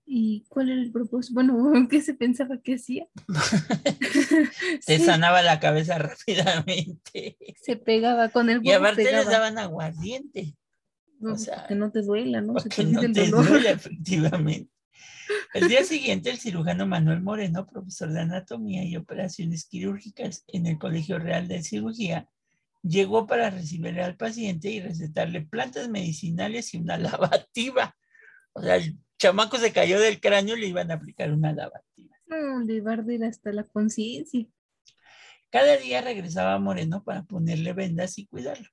[0.06, 1.34] ¿Y cuál era el propósito?
[1.34, 1.54] Bueno,
[1.90, 3.06] ¿qué se pensaba que hacía?
[4.86, 7.36] Te sanaba la cabeza rápidamente.
[7.60, 8.68] Se pegaba con el huevo.
[8.68, 10.56] Y aparte les daban aguardiente.
[11.22, 12.58] O sea, que no te duela, ¿no?
[12.58, 13.48] Se te no el te dolor.
[13.48, 14.70] duela, efectivamente.
[15.54, 20.78] El día siguiente, el cirujano Manuel Moreno, profesor de anatomía y operaciones quirúrgicas en el
[20.78, 22.28] Colegio Real de Cirugía,
[22.84, 27.96] llegó para recibir al paciente y recetarle plantas medicinales y una lavativa.
[28.52, 32.16] O sea, el chamaco se cayó del cráneo y le iban a aplicar una lavativa.
[32.26, 34.46] No, le va a arder hasta la conciencia.
[35.50, 38.68] Cada día regresaba Moreno para ponerle vendas y cuidarlo.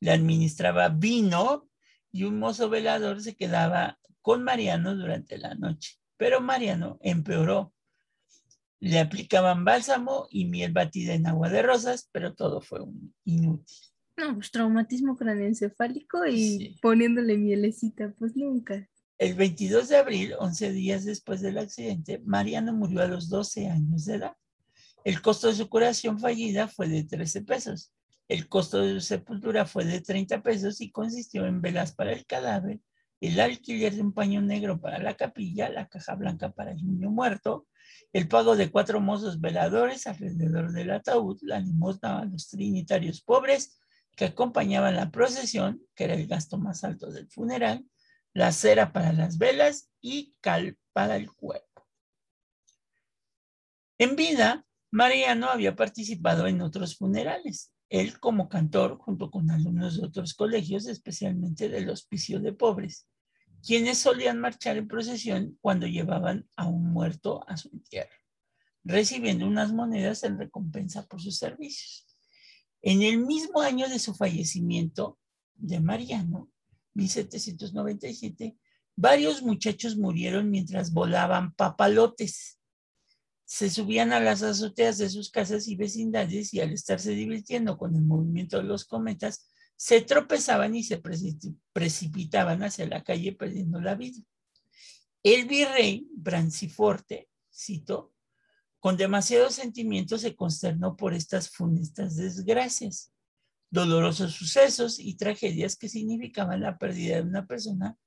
[0.00, 1.68] Le administraba vino
[2.12, 5.98] y un mozo velador se quedaba con Mariano durante la noche.
[6.16, 7.72] Pero Mariano empeoró.
[8.80, 13.76] Le aplicaban bálsamo y miel batida en agua de rosas, pero todo fue un inútil.
[14.18, 16.78] No, pues traumatismo craneoencefálico y Sí.
[16.80, 18.88] poniéndole mielecita, pues nunca.
[19.18, 24.04] El 22 de abril, 11 días después del accidente, Mariano murió a los 12 años
[24.04, 24.36] de edad.
[25.04, 27.92] El costo de su curación fallida fue de 13 pesos.
[28.28, 32.26] El costo de su sepultura fue de 30 pesos y consistió en velas para el
[32.26, 32.80] cadáver,
[33.20, 37.10] el alquiler de un paño negro para la capilla, la caja blanca para el niño
[37.10, 37.66] muerto,
[38.12, 43.78] el pago de cuatro mozos veladores alrededor del ataúd, la limosna a los trinitarios pobres
[44.16, 47.84] que acompañaban la procesión, que era el gasto más alto del funeral,
[48.32, 51.86] la cera para las velas y cal para el cuerpo.
[53.98, 57.72] En vida, Mariano había participado en otros funerales.
[57.88, 63.06] Él como cantor, junto con alumnos de otros colegios, especialmente del Hospicio de Pobres,
[63.66, 68.14] quienes solían marchar en procesión cuando llevaban a un muerto a su entierro,
[68.84, 72.06] recibiendo unas monedas en recompensa por sus servicios.
[72.80, 75.18] En el mismo año de su fallecimiento
[75.56, 76.48] de Mariano,
[76.94, 78.56] 1797,
[78.94, 82.60] varios muchachos murieron mientras volaban papalotes.
[83.44, 87.96] Se subían a las azoteas de sus casas y vecindades y al estarse divirtiendo con
[87.96, 93.80] el movimiento de los cometas, se tropezaban y se preci- precipitaban hacia la calle perdiendo
[93.80, 94.20] la vida.
[95.22, 98.12] El virrey Branciforte, cito,
[98.78, 103.12] con demasiado sentimiento se consternó por estas funestas desgracias,
[103.70, 107.98] dolorosos sucesos y tragedias que significaban la pérdida de una persona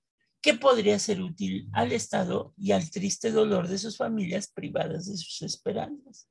[0.42, 5.18] que podría ser útil al Estado y al triste dolor de sus familias privadas de
[5.18, 6.30] sus esperanzas.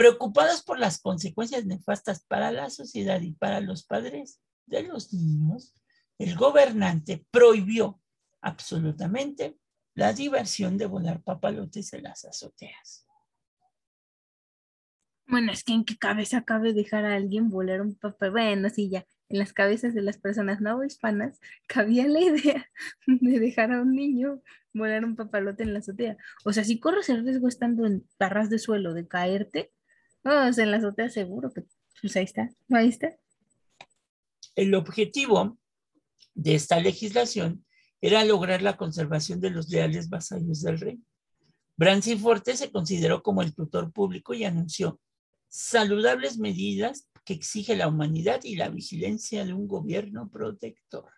[0.00, 5.74] Preocupados por las consecuencias nefastas para la sociedad y para los padres de los niños,
[6.16, 8.00] el gobernante prohibió
[8.40, 9.58] absolutamente
[9.94, 13.06] la diversión de volar papalotes en las azoteas.
[15.26, 18.30] Bueno, es que en qué cabeza cabe dejar a alguien volar un papel.
[18.30, 19.04] Bueno, sí, ya.
[19.28, 22.66] En las cabezas de las personas no hispanas cabía la idea
[23.06, 24.40] de dejar a un niño
[24.72, 26.16] volar un papalote en la azotea.
[26.46, 29.70] O sea, si corres el riesgo estando en barras de suelo de caerte,
[30.24, 31.64] no, en la azotea seguro que,
[32.00, 33.16] pues ahí está, ahí está.
[34.54, 35.58] El objetivo
[36.34, 37.64] de esta legislación
[38.00, 41.00] era lograr la conservación de los leales vasallos del rey.
[41.76, 45.00] Branciforte se consideró como el tutor público y anunció
[45.48, 51.10] saludables medidas que exige la humanidad y la vigilancia de un gobierno protector.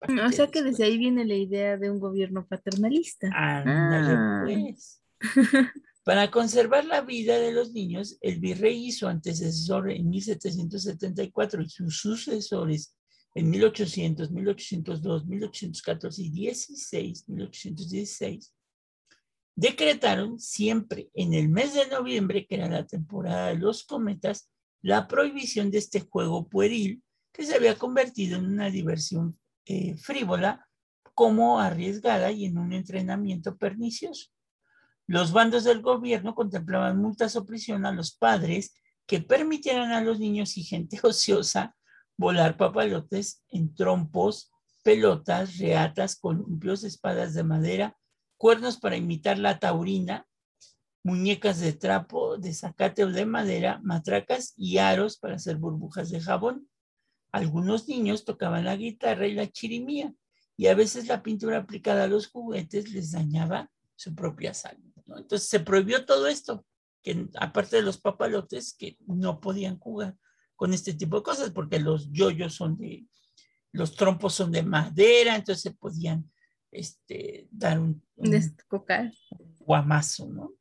[0.00, 3.28] O sea que desde ahí viene la idea de un gobierno paternalista.
[3.32, 4.42] Ándale, Ah.
[4.44, 5.02] pues.
[6.06, 11.68] Para conservar la vida de los niños, el virrey y su antecesor en 1774 y
[11.68, 12.96] sus sucesores
[13.34, 18.54] en 1800, 1802, 1814 y 16, 1816,
[19.56, 24.48] decretaron siempre en el mes de noviembre, que era la temporada de los cometas,
[24.82, 30.68] la prohibición de este juego pueril que se había convertido en una diversión eh, frívola
[31.14, 34.35] como arriesgada y en un entrenamiento pernicioso.
[35.06, 38.74] Los bandos del gobierno contemplaban multas o prisión a los padres
[39.06, 41.76] que permitieran a los niños y gente ociosa
[42.16, 44.50] volar papalotes en trompos,
[44.82, 47.96] pelotas, reatas, columpios, espadas de madera,
[48.36, 50.26] cuernos para imitar la taurina,
[51.04, 56.20] muñecas de trapo, de zacate o de madera, matracas y aros para hacer burbujas de
[56.20, 56.68] jabón.
[57.30, 60.12] Algunos niños tocaban la guitarra y la chirimía
[60.56, 64.95] y a veces la pintura aplicada a los juguetes les dañaba su propia salud.
[65.06, 65.18] ¿No?
[65.18, 66.64] Entonces se prohibió todo esto,
[67.02, 70.16] que aparte de los papalotes, que no podían jugar
[70.56, 73.06] con este tipo de cosas, porque los yoyos son de,
[73.72, 76.30] los trompos son de madera, entonces se podían
[76.72, 79.12] este, dar un, un Descocar.
[79.60, 80.54] guamazo, ¿no?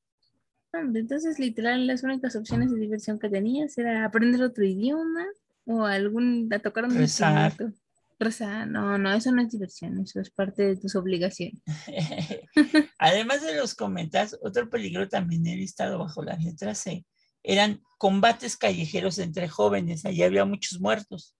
[0.73, 5.25] Hombre, Entonces, literal, las únicas opciones de diversión que tenías era aprender otro idioma
[5.65, 7.45] o algún, a tocar un Rezar.
[7.51, 7.79] instrumento.
[8.17, 11.61] Rezar, no, no, eso no es diversión, eso es parte de tus obligaciones.
[12.97, 17.05] Además de los cometas, otro peligro también he listado bajo la letra C
[17.45, 20.05] eran combates callejeros entre jóvenes.
[20.05, 21.35] Allí había muchos muertos.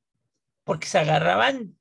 [0.63, 1.77] porque se agarraban,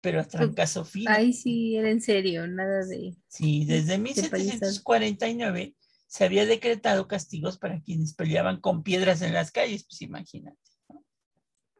[0.00, 1.08] pero a trancazo fino.
[1.08, 3.14] Ahí sí era en serio, nada de...
[3.28, 4.32] Sí, desde palizas.
[4.32, 5.76] 1749
[6.08, 10.58] se había decretado castigos para quienes peleaban con piedras en las calles, pues imagínate.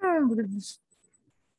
[0.01, 0.82] Hombre, pues,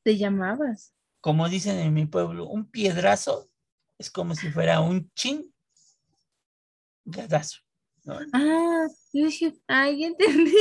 [0.03, 0.93] te llamabas.
[1.21, 3.49] Como dicen en mi pueblo, un piedrazo
[3.97, 5.53] es como si fuera un chin
[7.05, 7.59] gadazo.
[8.03, 8.19] ¿no?
[8.33, 10.53] Ah, yo dije, ah, ya entendí.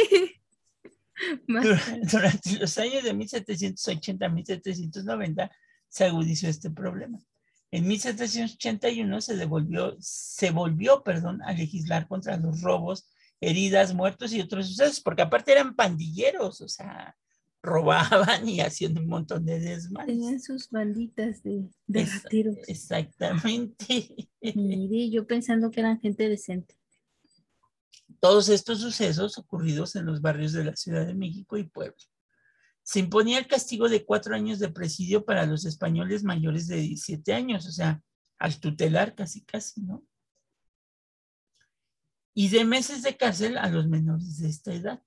[2.12, 5.50] Durante los años de 1780 a 1790
[5.88, 7.18] se agudizó este problema.
[7.70, 13.08] En 1781 se devolvió, se volvió, perdón, a legislar contra los robos,
[13.40, 17.16] heridas, muertos y otros sucesos, porque aparte eran pandilleros, o sea,
[17.62, 20.06] robaban y hacían un montón de desmanes.
[20.14, 22.56] Tenían sus banditas de, de Esa- rateros.
[22.66, 24.28] Exactamente.
[24.54, 26.76] Mire, yo pensando que eran gente decente.
[28.20, 31.96] Todos estos sucesos ocurridos en los barrios de la Ciudad de México y Puebla.
[32.84, 37.32] Se imponía el castigo de cuatro años de presidio para los españoles mayores de 17
[37.32, 38.02] años, o sea,
[38.38, 40.04] al tutelar casi, casi, ¿no?
[42.34, 45.02] Y de meses de cárcel a los menores de esta edad.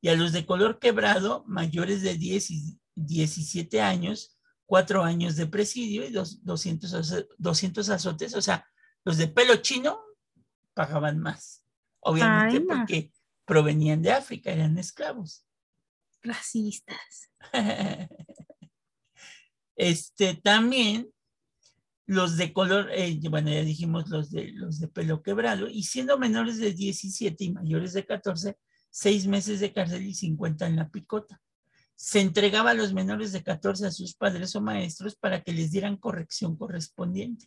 [0.00, 5.46] Y a los de color quebrado, mayores de 10 y 17 años, cuatro años de
[5.46, 8.66] presidio y dos- 200, azo- 200 azotes, o sea,
[9.04, 10.00] los de pelo chino
[10.74, 11.62] pagaban más.
[12.00, 13.12] Obviamente Ay, porque
[13.44, 15.44] provenían de África, eran esclavos.
[16.22, 17.30] Racistas.
[19.76, 21.10] Este también
[22.06, 26.18] los de color, eh, bueno, ya dijimos los de los de pelo quebrado, y siendo
[26.18, 28.56] menores de 17 y mayores de 14,
[28.96, 31.38] seis meses de cárcel y 50 en la picota.
[31.96, 35.70] Se entregaba a los menores de 14 a sus padres o maestros para que les
[35.70, 37.46] dieran corrección correspondiente.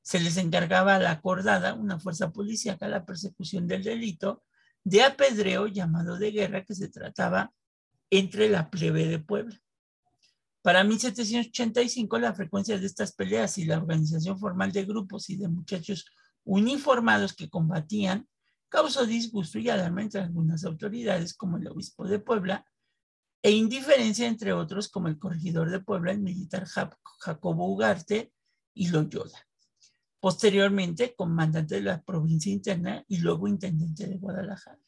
[0.00, 4.42] Se les encargaba a la acordada, una fuerza policíaca, la persecución del delito
[4.84, 7.52] de apedreo llamado de guerra que se trataba
[8.08, 9.60] entre la plebe de Puebla.
[10.62, 15.48] Para 1785, la frecuencia de estas peleas y la organización formal de grupos y de
[15.48, 16.06] muchachos
[16.44, 18.26] uniformados que combatían
[18.68, 22.64] causó disgusto y alarma entre algunas autoridades, como el obispo de Puebla,
[23.42, 28.32] e indiferencia entre otros, como el corregidor de Puebla, el militar Ja- Jacobo Ugarte
[28.74, 29.46] y Loyola.
[30.20, 34.80] Posteriormente, comandante de la provincia interna y luego intendente de Guadalajara.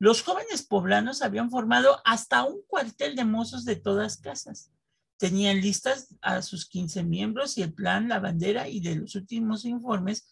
[0.00, 4.70] Los jóvenes poblanos habían formado hasta un cuartel de mozos de todas casas.
[5.18, 9.64] Tenían listas a sus 15 miembros y el plan, la bandera y de los últimos
[9.64, 10.30] informes,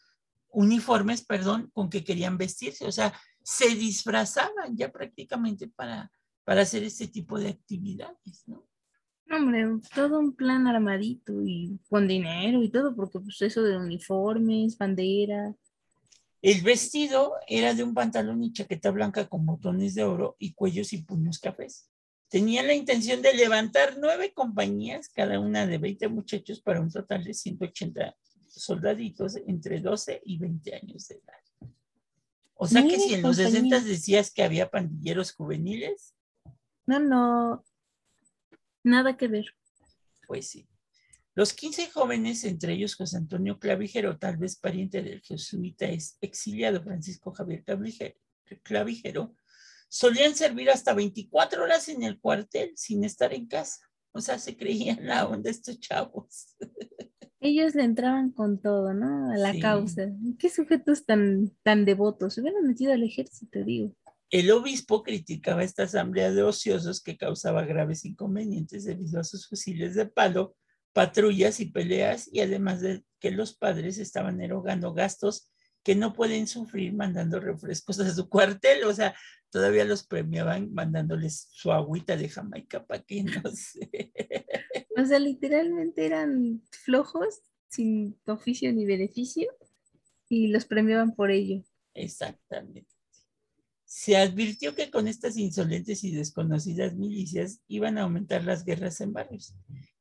[0.57, 2.87] uniformes, perdón, con que querían vestirse.
[2.87, 6.11] O sea, se disfrazaban ya prácticamente para,
[6.45, 8.67] para hacer este tipo de actividades, ¿no?
[9.31, 14.79] Hombre, todo un plan armadito y con dinero y todo, porque pues eso de uniformes,
[14.79, 15.55] bandera.
[16.41, 20.93] El vestido era de un pantalón y chaqueta blanca con botones de oro y cuellos
[20.95, 21.91] y puños cafés.
[22.31, 27.25] Tenían la intención de levantar nueve compañías, cada una de 20 muchachos, para un total
[27.25, 28.17] de 180
[28.57, 31.71] soldaditos entre 12 y 20 años de edad.
[32.55, 33.53] O sea que si en los compañías.
[33.53, 36.15] 60 decías que había pandilleros juveniles,
[36.87, 37.65] No, no,
[38.83, 39.55] nada que ver.
[40.27, 40.69] pues sí.
[41.35, 46.83] Los 15 jóvenes, entre ellos José Antonio Clavijero, tal vez pariente del jesuita ex- exiliado
[46.83, 48.17] Francisco Javier Clavije-
[48.63, 49.35] Clavijero,
[49.89, 53.85] solían servir hasta 24 horas en el cuartel sin estar en casa.
[54.13, 56.57] O sea, se creían la onda estos chavos.
[57.41, 59.31] Ellos le entraban con todo, ¿no?
[59.31, 59.61] A la Sí.
[59.61, 60.09] causa.
[60.39, 62.35] Qué sujetos tan, tan devotos.
[62.35, 63.95] Se hubieran metido al ejército, digo.
[64.31, 69.95] El obispo criticaba esta asamblea de ociosos que causaba graves inconvenientes debido a sus fusiles
[69.95, 70.57] de palo,
[70.93, 75.53] patrullas y peleas, y además de que los padres estaban erogando gastos
[75.85, 78.83] que no pueden sufrir mandando refrescos a su cuartel.
[78.85, 79.15] O sea,
[79.51, 84.13] todavía los premiaban mandándoles su agüita de Jamaica para que no sé.
[84.97, 89.49] O sea, literalmente eran flojos, sin oficio ni beneficio,
[90.29, 91.63] y los premiaban por ello.
[91.95, 92.87] Exactamente.
[93.85, 99.13] Se advirtió que con estas insolentes y desconocidas milicias iban a aumentar las guerras en
[99.13, 99.55] barrios.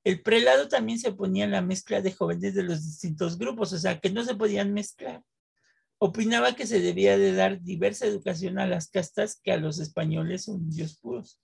[0.04, 3.78] El prelado también se oponía a la mezcla de jóvenes de los distintos grupos, o
[3.78, 5.24] sea, que no se podían mezclar.
[5.98, 10.48] Opinaba que se debía de dar diversa educación a las castas que a los españoles
[10.48, 11.40] o indios puros.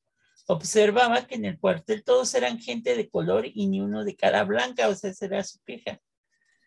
[0.48, 4.44] Observaba que en el cuartel todos eran gente de color y ni uno de cara
[4.44, 6.02] blanca, o sea, esa era su queja.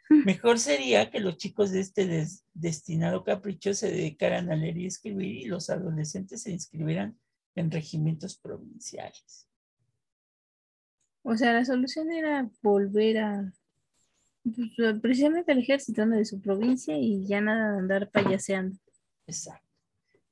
[0.09, 4.87] Mejor sería que los chicos de este des- destinado capricho se dedicaran a leer y
[4.87, 7.19] escribir y los adolescentes se inscribieran
[7.57, 9.49] en regimientos provinciales.
[11.23, 13.53] O sea, la solución era volver a
[14.45, 16.17] pues, precisamente al ejército ¿no?
[16.17, 18.77] de su provincia y ya nada de andar payaseando.
[19.27, 19.67] Exacto.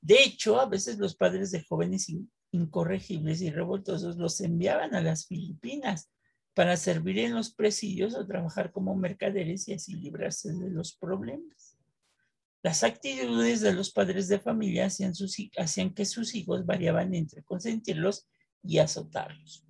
[0.02, 2.08] De hecho, a veces los padres de jóvenes
[2.52, 6.10] incorregibles y revoltosos los enviaban a las Filipinas
[6.54, 11.76] para servir en los presidios o trabajar como mercaderes y así librarse de los problemas.
[12.62, 15.14] Las actitudes de los padres de familia hacían,
[15.58, 18.28] hacían que sus hijos variaban entre consentirlos
[18.62, 19.66] y azotarlos.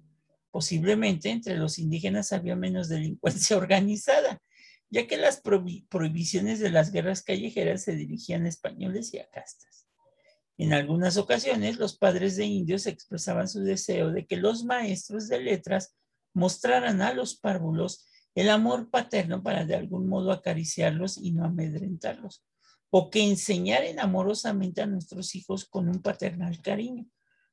[0.51, 4.43] Posiblemente entre los indígenas había menos delincuencia organizada,
[4.91, 9.82] ya que las prohibiciones de las guerras callejeras se dirigían a españoles y a castas.
[10.59, 15.41] En algunas ocasiones, los padres de indios expresaban su deseo de que los maestros de
[15.41, 15.97] letras
[16.35, 22.45] mostraran a los párvulos el amor paterno para de algún modo acariciarlos y no amedrentarlos,
[22.91, 27.07] o que enseñaran amorosamente a nuestros hijos con un paternal cariño.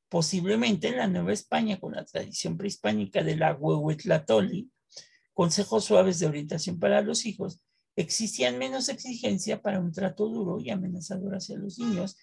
[0.07, 4.71] Posiblemente en la Nueva España, con la tradición prehispánica de la huehuetlatoli,
[5.33, 7.61] consejos suaves de orientación para los hijos,
[7.95, 12.17] existían menos exigencia para un trato duro y amenazador hacia los niños,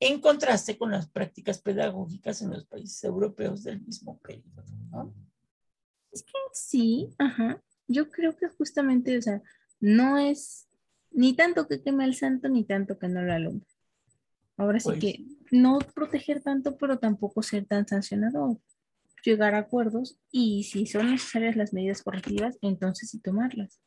[0.00, 5.14] en contraste con las prácticas pedagógicas en los países europeos del mismo periodo.
[6.10, 7.62] Es que sí, ajá.
[7.86, 9.42] Yo creo que justamente, o sea,
[9.78, 10.66] no es
[11.10, 13.66] ni tanto que queme al santo, ni tanto que no lo alumbre.
[14.56, 18.58] Ahora sí pues que no proteger tanto, pero tampoco ser tan sancionador
[19.22, 23.80] llegar a acuerdos y si son necesarias las medidas correctivas, entonces sí tomarlas,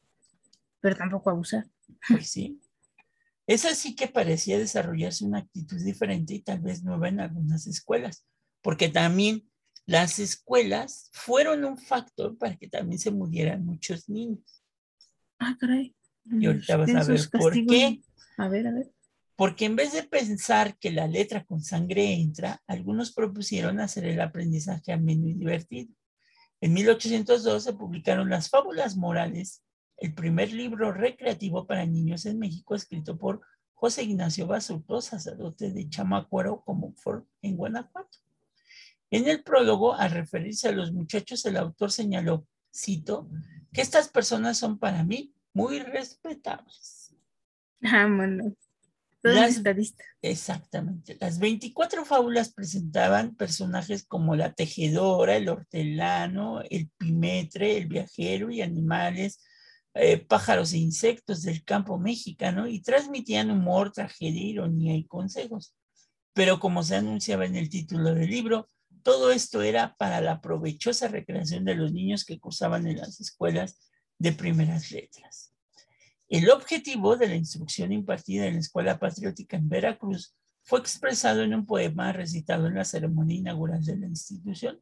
[0.80, 1.66] pero tampoco abusar.
[2.08, 2.60] Pues sí.
[3.46, 8.26] Es así que parecía desarrollarse una actitud diferente y tal vez nueva en algunas escuelas,
[8.62, 9.50] porque también
[9.86, 14.64] las escuelas fueron un factor para que también se murieran muchos niños.
[15.40, 15.94] Ah, caray.
[16.26, 18.02] Y ahorita vas a ver por qué.
[18.38, 18.92] A ver, a ver.
[19.36, 24.22] Porque en vez de pensar que la letra con sangre entra, algunos propusieron hacer el
[24.22, 25.94] aprendizaje ameno y divertido.
[26.62, 29.64] En 1802 se publicaron Las Fábulas Morales,
[30.04, 33.40] el primer libro recreativo para niños en México, escrito por
[33.74, 38.18] José Ignacio Basurto, sacerdote de Chamacuaro, como fue en Guanajuato.
[39.10, 42.46] En el prólogo, al referirse a los muchachos, el autor señaló,
[42.76, 43.30] cito,
[43.72, 47.16] que estas personas son para mí muy respetables.
[47.80, 48.56] Vámonos.
[49.22, 49.64] Las,
[50.22, 51.16] exactamente.
[51.22, 58.62] Las 24 fábulas presentaban personajes como la tejedora, el hortelano, el pimetre, el viajero y
[58.62, 59.40] animales,
[59.96, 65.76] eh, pájaros e insectos del campo mexicano y transmitían humor, tragedia, ironía y consejos.
[66.34, 68.68] Pero como se anunciaba en el título del libro,
[69.04, 73.78] todo esto era para la provechosa recreación de los niños que cursaban en las escuelas
[74.18, 75.54] de primeras letras.
[76.30, 80.34] El objetivo de la instrucción impartida en la Escuela Patriótica en Veracruz
[80.64, 84.82] fue expresado en un poema recitado en la ceremonia inaugural de la institución.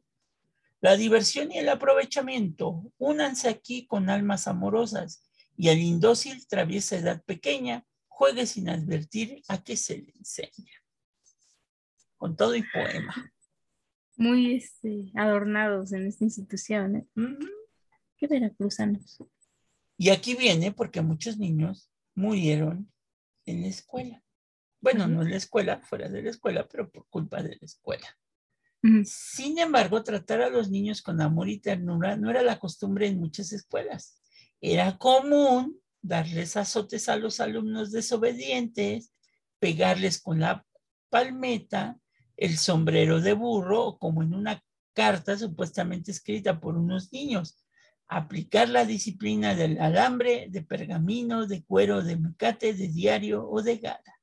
[0.82, 5.22] La diversión y el aprovechamiento, únanse aquí con almas amorosas
[5.56, 10.72] y al indócil traviesa edad pequeña, juegue sin advertir a qué se le enseña.
[12.16, 13.32] Con todo y poema.
[14.16, 16.96] Muy este, adornados en esta institución.
[16.96, 17.06] ¿eh?
[18.16, 19.22] Qué veracruzanos.
[19.96, 22.92] Y aquí viene porque muchos niños murieron
[23.46, 24.20] en la escuela.
[24.80, 28.18] Bueno, no en la escuela, fuera de la escuela, pero por culpa de la escuela.
[29.04, 33.20] Sin embargo, tratar a los niños con amor y ternura no era la costumbre en
[33.20, 34.20] muchas escuelas.
[34.60, 39.12] Era común darles azotes a los alumnos desobedientes,
[39.60, 40.66] pegarles con la
[41.10, 41.98] palmeta,
[42.36, 44.62] el sombrero de burro como en una
[44.94, 47.62] carta supuestamente escrita por unos niños
[48.08, 53.78] aplicar la disciplina del alambre, de pergamino, de cuero, de mecate, de diario o de
[53.78, 54.20] gala.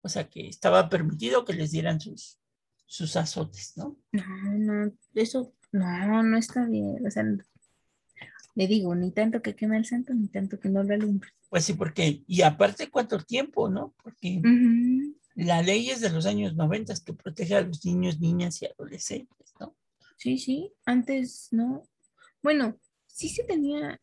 [0.00, 2.40] O sea que estaba permitido que les dieran sus,
[2.86, 3.96] sus azotes, ¿no?
[4.12, 4.24] No,
[4.58, 7.04] no, eso no, no está bien.
[7.06, 7.24] O sea,
[8.54, 11.30] le digo, ni tanto que queme el santo, ni tanto que no lo alumbre.
[11.48, 13.94] Pues sí, porque, y aparte cuánto tiempo, ¿no?
[14.02, 14.40] Porque
[15.34, 19.54] la ley es de los años 90 que protege a los niños, niñas y adolescentes,
[19.58, 19.76] ¿no?
[20.16, 21.82] Sí, sí, antes no.
[22.42, 24.00] Bueno, sí se tenía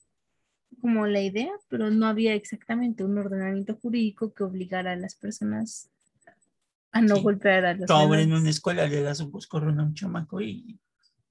[0.81, 5.89] como la idea, pero no había exactamente un ordenamiento jurídico que obligara a las personas
[6.91, 9.93] a no golpear a los Tú en una escuela le das un coscorrón a un
[9.93, 10.79] chamaco y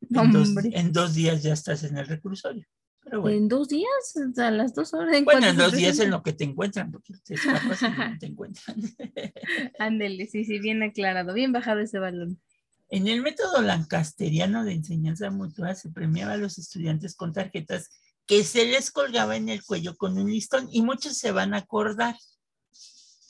[0.08, 2.66] en dos, días ya estás en el reclusorio.
[3.12, 4.14] ¿En dos días?
[4.38, 5.24] ¿A las dos horas?
[5.24, 8.26] bueno, en dos días en lo que te encuentran, porque te escapas y no te
[8.26, 8.76] encuentran.
[9.78, 12.40] Ándele, sí, sí, bien aclarado, bien bajado ese balón.
[12.88, 17.90] En el método lancasteriano de enseñanza mutua se premiaba a los estudiantes con tarjetas
[18.26, 21.58] que se les colgaba en el cuello con un listón y muchos se van a
[21.58, 22.16] acordar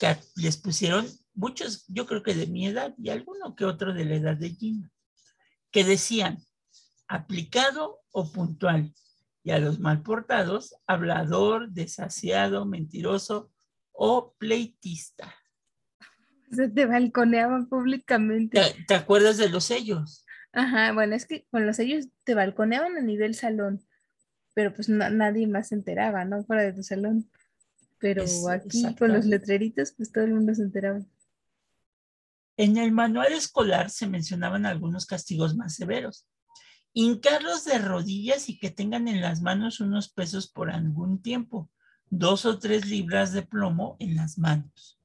[0.01, 4.03] que les pusieron, muchos yo creo que de mi edad y alguno que otro de
[4.05, 4.91] la edad de Gina,
[5.69, 6.39] que decían
[7.07, 8.93] aplicado o puntual
[9.43, 13.51] y a los mal portados, hablador, desasiado, mentiroso
[13.91, 15.35] o pleitista.
[16.51, 18.59] Se te balconeaban públicamente.
[18.59, 20.25] ¿Te, te acuerdas de los sellos?
[20.51, 23.85] Ajá, bueno, es que con los sellos te balconeaban a nivel salón,
[24.55, 26.43] pero pues na- nadie más se enteraba, ¿no?
[26.43, 27.29] Fuera de tu salón.
[28.01, 31.01] Pero Es- aquí con los letreritos, pues todo el mundo se enteraba.
[32.57, 36.27] En el manual escolar se mencionaban algunos castigos más severos.
[36.93, 41.69] Hincarlos de rodillas y que tengan en las manos unos pesos por algún tiempo,
[42.09, 44.99] dos o tres libras de plomo en las manos.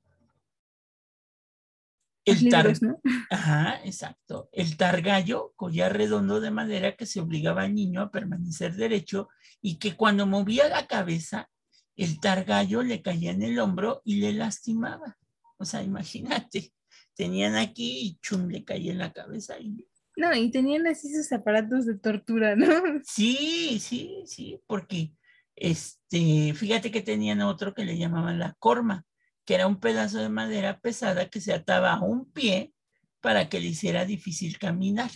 [2.27, 3.01] Los El tar- libros, ¿no?
[3.31, 4.49] Ajá, exacto.
[4.53, 9.29] El targallo, collar redondo de madera que se obligaba al niño a permanecer derecho
[9.63, 11.49] y que cuando movía la cabeza,
[11.97, 15.17] el targallo le caía en el hombro y le lastimaba.
[15.59, 16.73] O sea, imagínate,
[17.15, 19.59] tenían aquí y chum, le caía en la cabeza.
[19.59, 19.89] Y...
[20.17, 22.67] No, y tenían así sus aparatos de tortura, ¿no?
[23.05, 25.13] Sí, sí, sí, porque
[25.57, 29.05] este, fíjate que tenían otro que le llamaban la corma,
[29.47, 32.75] que era un pedazo de madera pesada que se ataba a un pie
[33.21, 35.11] para que le hiciera difícil caminar.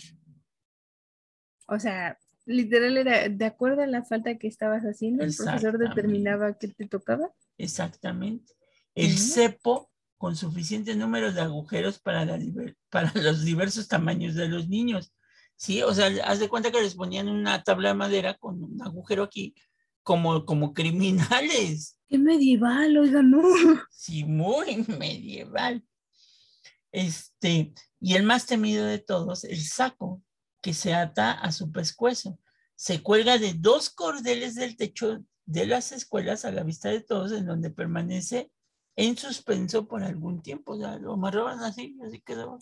[1.67, 6.57] O sea, literal era de acuerdo a la falta que estabas haciendo, el profesor determinaba
[6.57, 7.31] qué te tocaba.
[7.57, 8.53] Exactamente.
[8.95, 12.39] El cepo con suficiente número de agujeros para, la
[12.89, 15.13] para los diversos tamaños de los niños.
[15.55, 18.81] Sí, o sea, haz de cuenta que les ponían una tabla de madera con un
[18.81, 19.55] agujero aquí,
[20.03, 21.99] como, como criminales.
[22.07, 22.97] ¡Qué medieval!
[22.97, 23.41] Oiga, no.
[23.89, 25.83] Sí, muy medieval.
[26.91, 30.21] Este, y el más temido de todos, el saco,
[30.61, 32.39] que se ata a su pescuezo.
[32.75, 37.31] Se cuelga de dos cordeles del techo de las escuelas a la vista de todos,
[37.31, 38.51] en donde permanece
[38.95, 40.73] en suspenso por algún tiempo.
[40.73, 42.57] O sea, lo amarraban así, y así quedaba.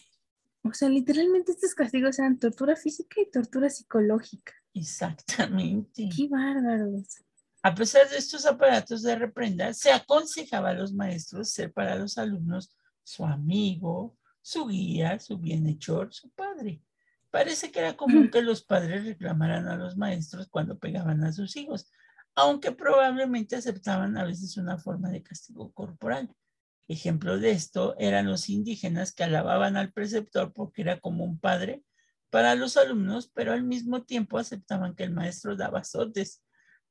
[0.64, 4.54] O sea, literalmente estos castigos eran tortura física y tortura psicológica.
[4.74, 6.10] Exactamente.
[6.16, 7.24] ¡Qué bárbaros!
[7.62, 12.18] A pesar de estos aparatos de reprenda, se aconsejaba a los maestros ser para los
[12.18, 12.74] alumnos
[13.04, 16.82] su amigo, su guía, su bienhechor, su padre.
[17.32, 21.56] Parece que era común que los padres reclamaran a los maestros cuando pegaban a sus
[21.56, 21.92] hijos,
[22.36, 26.34] aunque probablemente aceptaban a veces una forma de castigo corporal.
[26.88, 31.84] Ejemplo de esto eran los indígenas que alababan al preceptor porque era como un padre
[32.32, 36.42] para los alumnos, pero al mismo tiempo aceptaban que el maestro daba azotes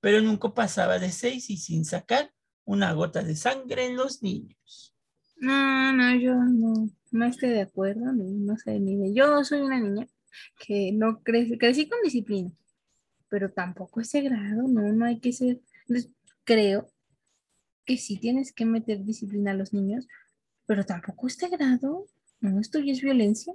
[0.01, 2.33] pero nunca pasaba de seis y sin sacar
[2.65, 4.95] una gota de sangre en los niños.
[5.37, 9.81] No, no, yo no, no estoy de acuerdo, no, no sé, ni yo soy una
[9.81, 10.07] niña
[10.59, 12.51] que no crecí, crecí con disciplina,
[13.29, 16.11] pero tampoco ese grado, no, no hay que ser, entonces,
[16.45, 16.91] creo
[17.85, 20.07] que sí tienes que meter disciplina a los niños,
[20.67, 22.07] pero tampoco este grado,
[22.41, 23.55] no, esto ya es violencia.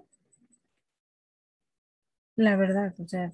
[2.36, 3.32] La verdad, o sea,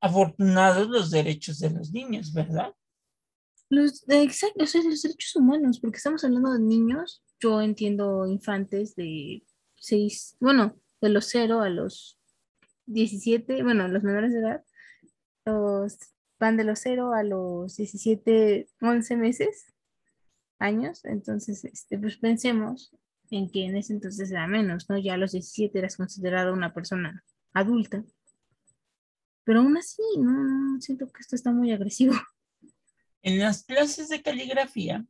[0.00, 2.72] Afortunados los derechos de los niños, ¿verdad?
[3.68, 8.94] Los, exacto, o sea, los derechos humanos, porque estamos hablando de niños, yo entiendo infantes
[8.96, 9.42] de
[9.76, 12.18] 6, bueno, de los 0 a los
[12.86, 14.64] 17, bueno, los menores de edad,
[15.44, 15.98] los,
[16.38, 19.74] van de los 0 a los 17, 11 meses,
[20.58, 22.92] años, entonces, este, pues pensemos
[23.30, 24.98] en que en ese entonces era menos, ¿no?
[24.98, 28.04] Ya a los 17 eras considerado una persona adulta,
[29.44, 32.14] pero aún así, no, no, siento que esto está muy agresivo.
[33.22, 35.04] En las clases de caligrafía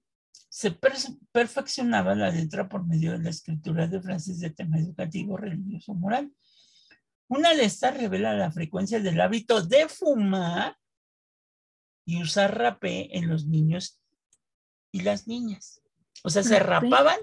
[0.49, 0.93] se per-
[1.33, 6.33] perfeccionaba la letra por medio de la escritura de frases de tema educativo, religioso, moral.
[7.29, 10.77] Una de estas revela la frecuencia del hábito de fumar
[12.07, 14.01] y usar rapé en los niños
[14.93, 15.83] y las niñas.
[16.25, 16.89] O sea, se ¿Rapé?
[16.89, 17.19] rapaban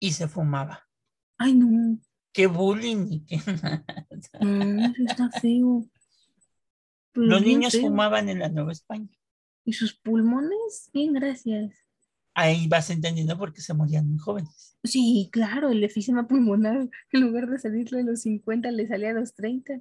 [0.00, 0.88] y se fumaba.
[1.38, 1.98] Ay, no,
[2.32, 3.84] Qué bullying y qué nada.
[4.40, 5.84] no, eso está feo.
[7.12, 7.82] Pero Los bien niños feo.
[7.82, 9.10] fumaban en la Nueva España.
[9.64, 10.90] ¿Y sus pulmones?
[10.92, 11.74] Bien, gracias.
[12.34, 14.76] Ahí vas entendiendo por qué se morían muy jóvenes.
[14.82, 19.14] Sí, claro, el efisema pulmonar, en lugar de salirle a los 50, le salía a
[19.14, 19.80] los 30.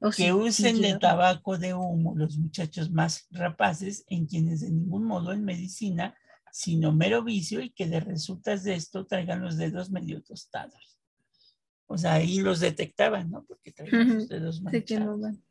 [0.00, 1.00] O sí, Que sí usen de llegaba.
[1.00, 6.16] tabaco de humo los muchachos más rapaces en quienes de ningún modo en medicina,
[6.50, 10.98] sino mero vicio y que de resultas de esto traigan los dedos medio tostados.
[11.86, 13.44] O sea, ahí los detectaban, ¿no?
[13.44, 14.84] Porque traían sus dedos manchados.
[14.86, 15.42] quemaban.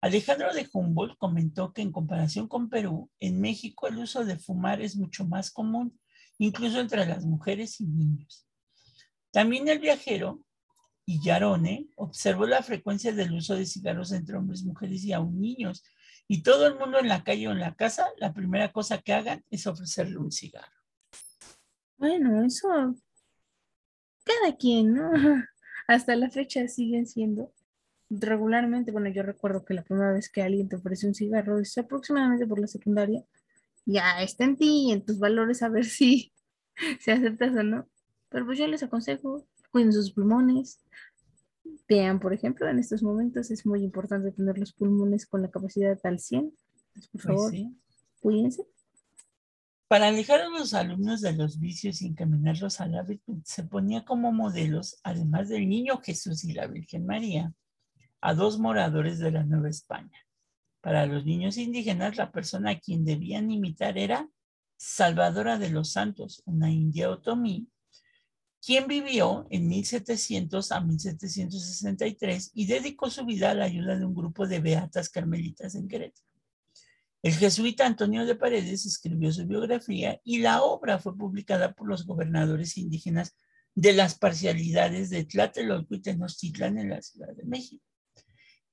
[0.00, 4.80] Alejandro de Humboldt comentó que en comparación con Perú, en México el uso de fumar
[4.80, 5.98] es mucho más común,
[6.38, 8.46] incluso entre las mujeres y niños.
[9.32, 10.40] También el viajero
[11.04, 15.82] Illarone observó la frecuencia del uso de cigarros entre hombres, mujeres y aún niños.
[16.28, 19.14] Y todo el mundo en la calle o en la casa, la primera cosa que
[19.14, 20.76] hagan es ofrecerle un cigarro.
[21.96, 22.68] Bueno, eso
[24.28, 25.10] cada quien, ¿no?
[25.88, 27.52] Hasta la fecha siguen siendo
[28.10, 31.76] regularmente, bueno, yo recuerdo que la primera vez que alguien te ofrece un cigarro es
[31.78, 33.24] aproximadamente por la secundaria
[33.88, 36.32] ya está en ti en tus valores a ver si,
[37.00, 37.88] si aceptas o no.
[38.28, 40.80] Pero pues yo les aconsejo, cuiden sus pulmones.
[41.88, 45.98] Vean, por ejemplo, en estos momentos es muy importante tener los pulmones con la capacidad
[46.04, 46.52] al 100.
[46.92, 47.74] Pues, por Pues favor, sí.
[48.20, 48.62] cuídense.
[49.88, 54.04] Para alejar a los alumnos de los vicios y encaminarlos a la virtud, se ponía
[54.04, 57.54] como modelos, además del niño Jesús y la Virgen María,
[58.20, 60.26] a dos moradores de la Nueva España.
[60.80, 64.28] Para los niños indígenas, la persona a quien debían imitar era
[64.76, 67.68] Salvadora de los Santos, una india otomí,
[68.64, 74.14] quien vivió en 1700 a 1763 y dedicó su vida a la ayuda de un
[74.14, 76.26] grupo de beatas carmelitas en Querétaro.
[77.22, 82.06] El jesuita Antonio de Paredes escribió su biografía y la obra fue publicada por los
[82.06, 83.36] gobernadores indígenas
[83.74, 87.87] de las parcialidades de Tlatelolco y Tenochtitlan en la Ciudad de México.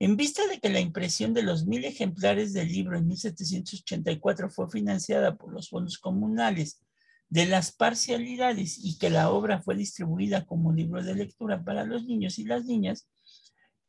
[0.06, 4.70] En vista de que la impresión de los mil ejemplares del libro en 1784 fue
[4.70, 6.86] financiada por los fondos comunales
[7.28, 12.06] de las parcialidades y que la obra fue distribuida como libro de lectura para los
[12.06, 13.10] niños y las niñas,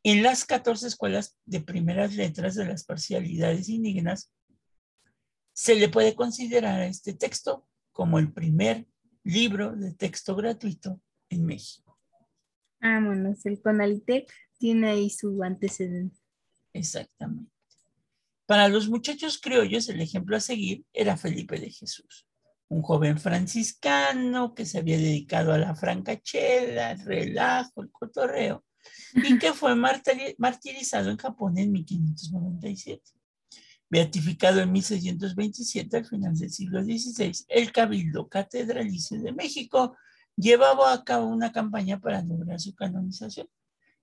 [0.01, 4.33] en las 14 escuelas de primeras letras de las parcialidades indígenas,
[5.53, 8.87] se le puede considerar a este texto como el primer
[9.23, 10.99] libro de texto gratuito
[11.29, 11.99] en México.
[12.81, 16.17] Vámonos, el Conalitec tiene ahí su antecedente.
[16.73, 17.51] Exactamente.
[18.45, 22.25] Para los muchachos criollos, el ejemplo a seguir era Felipe de Jesús,
[22.69, 28.63] un joven franciscano que se había dedicado a la francachela, el relajo, el cotorreo,
[29.15, 33.01] y que fue martiri- martirizado en Japón en 1597.
[33.89, 39.95] Beatificado en 1627, al final del siglo XVI, el Cabildo Catedralicio de México
[40.35, 43.47] llevaba a cabo una campaña para lograr su canonización.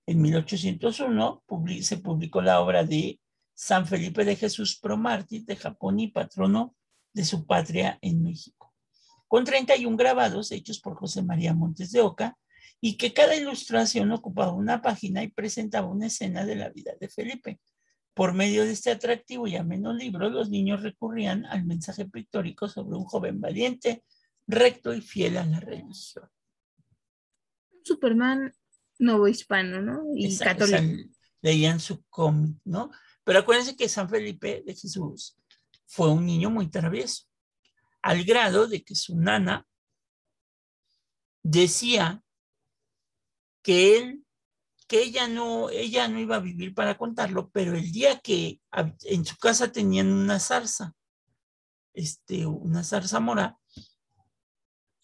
[0.07, 3.21] En 1801 publi- se publicó la obra de
[3.55, 6.75] San Felipe de Jesús Promártir de Japón y patrono
[7.13, 8.75] de su patria en México,
[9.29, 12.37] con 31 grabados hechos por José María Montes de Oca
[12.81, 17.09] y que cada ilustración ocupaba una página y presentaba una escena de la vida de
[17.09, 17.61] Felipe.
[18.13, 22.97] Por medio de este atractivo y ameno libro, los niños recurrían al mensaje pictórico sobre
[22.97, 24.05] un joven valiente,
[24.47, 26.29] recto y fiel a la religión.
[27.83, 28.53] Superman
[29.05, 30.03] novohispano, ¿no?
[30.15, 31.11] Y Esa- católico.
[31.43, 32.91] leían su cómic, ¿no?
[33.25, 35.37] Pero acuérdense que San Felipe de Jesús
[35.87, 37.25] fue un niño muy travieso,
[38.03, 39.67] al grado de que su nana
[41.43, 42.23] decía
[43.63, 44.25] que él,
[44.87, 48.61] que ella no, ella no iba a vivir para contarlo, pero el día que
[49.05, 50.95] en su casa tenían una zarza,
[51.95, 53.59] este, una zarza mora,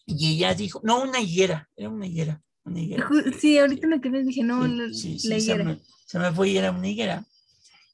[0.05, 3.09] y ella dijo, no, una higuera, era una higuera, higuera.
[3.39, 5.63] Sí, ahorita lo que ves dije, no, Sí, la- sí, sí, la se higuera.
[5.63, 7.25] me, se me fue y era una higuera.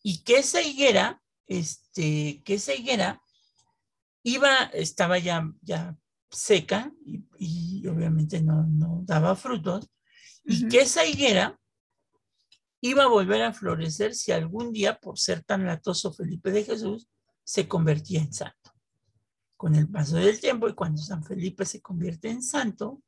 [0.04, 3.22] Y que esa higuera, este, que esa higuera
[4.24, 5.98] iba, estaba ya, ya
[6.30, 9.90] seca y, y obviamente no, no daba frutos,
[10.44, 11.60] y que esa higuera
[12.82, 17.08] iba a volver a florecer si algún día, por ser tan latoso Felipe de Jesús,
[17.44, 18.74] se convertía en santo.
[19.56, 23.02] Con el paso del tiempo y cuando San Felipe se convierte en santo,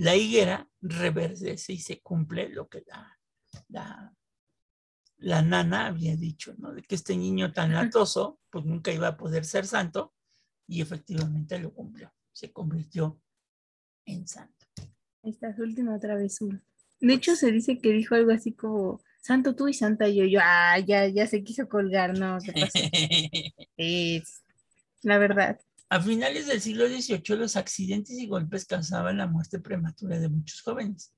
[0.00, 3.18] la higuera reverdece y se cumple lo que la,
[3.68, 4.14] la,
[5.18, 6.72] la nana había dicho, ¿no?
[6.72, 10.14] De que este niño tan latoso, pues nunca iba a poder ser santo,
[10.66, 12.14] y efectivamente lo cumplió.
[12.32, 13.20] Se convirtió
[14.06, 14.66] en santo.
[15.22, 16.62] Ahí está su última travesura.
[16.98, 20.24] De hecho, se dice que dijo algo así como, santo tú y santa yo.
[20.24, 22.78] Yo, ah, ya, ya se quiso colgar, no, ¿qué pasó?
[23.76, 24.42] Es
[25.02, 25.60] la verdad.
[25.92, 30.60] A finales del siglo XVIII, los accidentes y golpes causaban la muerte prematura de muchos
[30.62, 31.12] jóvenes.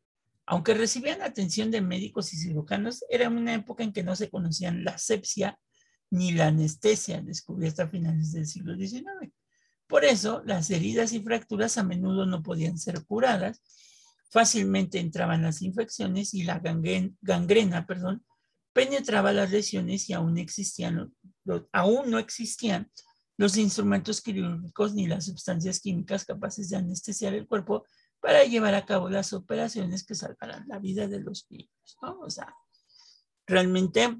[0.46, 4.82] Aunque recibían atención de médicos y cirujanos, era una época en que no se conocían
[4.82, 5.58] la asepsia
[6.10, 9.30] ni la anestesia, descubierta a finales del siglo XIX.
[9.86, 13.60] Por eso, las heridas y fracturas a menudo no podían ser curadas,
[14.30, 18.24] fácilmente entraban las infecciones y la gangren- gangrena, perdón,
[18.72, 20.40] penetraba las lesiones y aún no
[22.18, 22.90] existían
[23.42, 27.84] los instrumentos quirúrgicos ni las sustancias químicas capaces de anestesiar el cuerpo
[28.20, 32.20] para llevar a cabo las operaciones que salvarán la vida de los niños, ¿no?
[32.20, 32.54] O sea,
[33.44, 34.16] realmente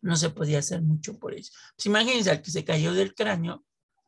[0.00, 1.52] no se podía hacer mucho por eso.
[1.76, 3.64] Pues imagínense al que se cayó del cráneo,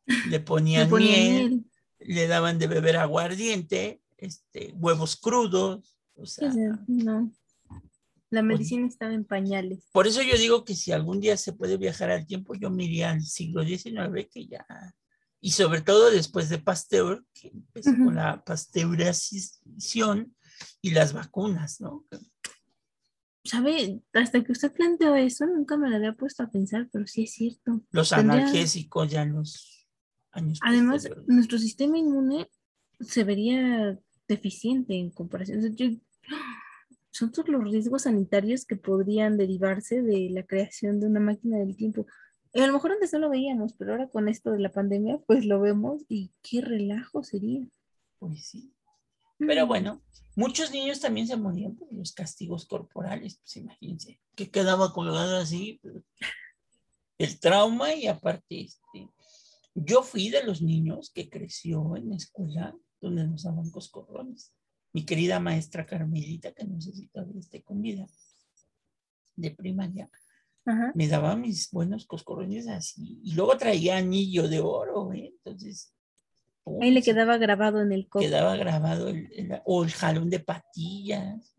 [0.06, 1.64] le Le ponían miel, miel.
[2.00, 7.32] le daban de beber aguardiente, este, huevos crudos, o sea, O sea, no.
[8.34, 9.88] La medicina estaba en pañales.
[9.92, 12.84] por eso yo digo que si algún día se puede viajar al tiempo, yo me
[12.84, 14.66] iría al siglo XIX, que ya,
[15.40, 18.04] y sobre todo después de Pasteur, que empezó Ujú.
[18.06, 20.34] con la pasteurización
[20.82, 22.04] y las vacunas, ¿no?
[23.44, 24.00] ¿Sabe?
[24.14, 27.32] Hasta que usted planteó eso, nunca me lo había puesto a pensar, pero sí es
[27.34, 27.84] cierto.
[27.90, 29.86] Los Tendría- analgésicos ya los,
[30.32, 32.48] años Además, nuestro sistema inmune
[33.00, 35.58] se vería deficiente en comparación.
[35.58, 35.98] O sea, yo-
[37.14, 41.76] son todos los riesgos sanitarios que podrían derivarse de la creación de una máquina del
[41.76, 42.06] tiempo.
[42.52, 45.18] Y a lo mejor antes no lo veíamos, pero ahora con esto de la pandemia,
[45.24, 47.64] pues lo vemos y qué relajo sería.
[48.18, 48.74] Pues sí.
[49.38, 49.68] Pero Mm.
[49.68, 50.02] bueno,
[50.34, 55.80] muchos niños también se morían por los castigos corporales, pues imagínense, que quedaba colgado así,
[57.18, 59.08] el trauma y aparte, este,
[59.76, 64.52] yo fui de los niños que creció en la escuela donde nos daban coscorrones.
[64.94, 68.06] Mi querida maestra Carmelita, que no sé si todavía esté con vida,
[69.36, 70.08] de primaria,
[70.64, 70.92] Ajá.
[70.94, 75.32] me daba mis buenos coscorrones así, y luego traía anillo de oro, ¿eh?
[75.36, 75.92] entonces...
[76.80, 78.24] Ahí le quedaba grabado en el coco.
[78.24, 81.54] quedaba grabado el, el- o el jalón de patillas,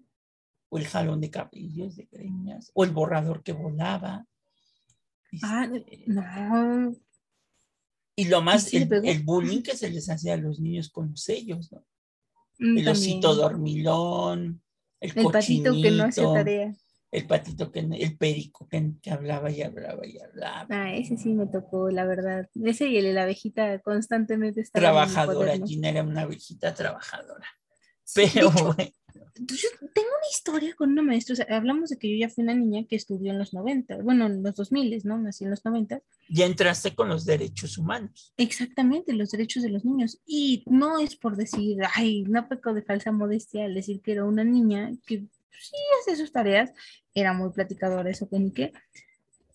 [0.70, 4.26] o el jalón de cabellos, de greñas, o el borrador que volaba.
[5.44, 6.96] Ah, Este, no.
[8.16, 11.12] y lo más, sí el, el bullying que se les hacía a los niños con
[11.12, 11.86] los sellos, ¿no?
[12.60, 14.62] Mm, El osito dormilón,
[15.00, 16.76] el, El patito que no hacía tarea.
[17.12, 20.68] el patito que, el perico que, que hablaba y hablaba y hablaba.
[20.70, 22.50] Ah, ese sí me tocó, la verdad.
[22.64, 25.54] Ese y el la abejita constantemente estaba trabajadora.
[25.66, 27.48] Gina era una viejita trabajadora.
[28.14, 28.94] Pero hecho,
[29.38, 31.34] bueno, yo tengo una historia con una maestra.
[31.34, 33.98] o sea, hablamos de que yo ya fui una niña que estudió en los 90,
[33.98, 35.18] bueno, en los 2000, ¿no?
[35.18, 36.02] Nací en los 90.
[36.30, 38.34] ya entraste con los derechos humanos.
[38.38, 40.20] Exactamente, los derechos de los niños.
[40.26, 44.26] Y no es por decir, ay, no peco de falsa modestia al decir que era
[44.26, 45.26] una niña que
[45.60, 46.72] sí hace sus tareas,
[47.14, 48.74] era muy platicadora, eso que ni qué.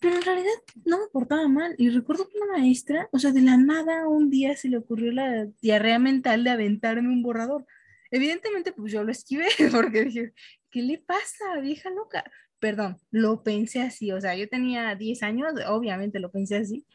[0.01, 0.51] Pero en realidad
[0.87, 1.74] no me portaba mal.
[1.76, 5.12] Y recuerdo que una maestra, o sea, de la nada un día se le ocurrió
[5.12, 7.66] la diarrea mental de aventarme un borrador.
[8.11, 10.33] Evidentemente, pues yo lo esquivé porque dije,
[10.71, 12.25] ¿qué le pasa, vieja loca?
[12.59, 16.87] Perdón, lo pensé así, o sea, yo tenía 10 años, obviamente lo pensé así,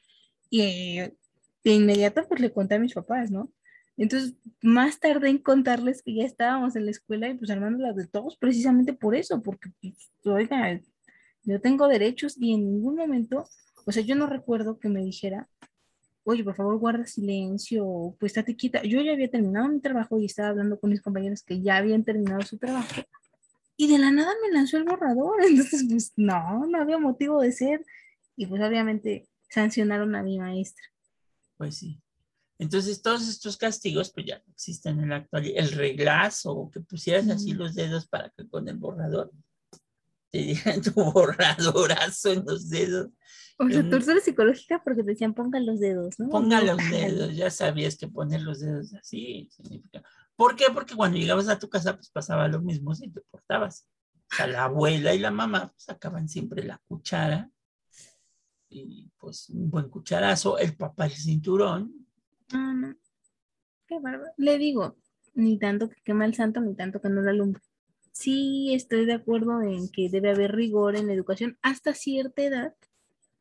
[0.50, 1.16] y eh,
[1.64, 3.52] de inmediato pues le conté a mis papás, ¿no?
[3.98, 8.08] Entonces, más tarde en contarles que ya estábamos en la escuela y pues armándolas de
[8.08, 10.82] todos precisamente por eso, porque, pues, oiga,
[11.44, 13.46] yo tengo derechos y en ningún momento,
[13.86, 15.48] o sea, yo no recuerdo que me dijera,
[16.26, 18.82] oye, por favor, guarda silencio, pues estate quieta.
[18.84, 22.04] Yo ya había terminado mi trabajo y estaba hablando con mis compañeros que ya habían
[22.04, 23.04] terminado su trabajo.
[23.78, 25.44] Y de la nada me lanzó el borrador.
[25.48, 27.86] Entonces, pues no, no había motivo de ser.
[28.36, 30.84] Y pues obviamente sancionaron a mi maestra.
[31.58, 32.02] Pues sí.
[32.58, 35.64] Entonces, todos estos castigos, pues ya no existen en la actualidad.
[35.64, 39.32] El reglazo, o que pusieras así los dedos para que con el borrador
[40.36, 43.10] te dieran tu borradorazo en los dedos.
[43.58, 46.28] O sea, tortura psicológica porque te decían pongan los dedos, ¿no?
[46.28, 50.04] Ponga los dedos, ya sabías que poner los dedos así significa.
[50.36, 50.66] ¿Por qué?
[50.74, 53.88] Porque cuando llegabas a tu casa, pues pasaba lo mismo si te portabas.
[54.30, 57.50] O sea, la abuela y la mamá pues, sacaban siempre la cuchara
[58.68, 62.06] y pues un buen cucharazo, el papá el cinturón.
[62.52, 62.96] No, no.
[63.88, 64.34] Qué bárbaro.
[64.36, 64.98] Le digo,
[65.34, 67.62] ni tanto que quema el santo, ni tanto que no lo alumbre.
[68.16, 72.74] Sí, estoy de acuerdo en que debe haber rigor en la educación hasta cierta edad,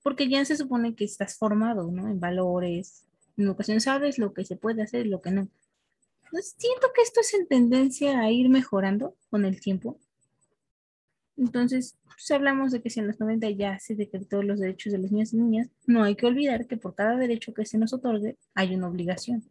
[0.03, 2.09] porque ya se supone que estás formado, ¿no?
[2.09, 3.07] En valores.
[3.37, 5.49] En educación sabes lo que se puede hacer y lo que no.
[6.25, 9.97] Entonces, siento que esto es en tendencia a ir mejorando con el tiempo.
[11.37, 14.99] Entonces, pues hablamos de que si en los 90 ya se decretó los derechos de
[14.99, 17.93] los niños y niñas, no hay que olvidar que por cada derecho que se nos
[17.93, 19.45] otorgue hay una obligación.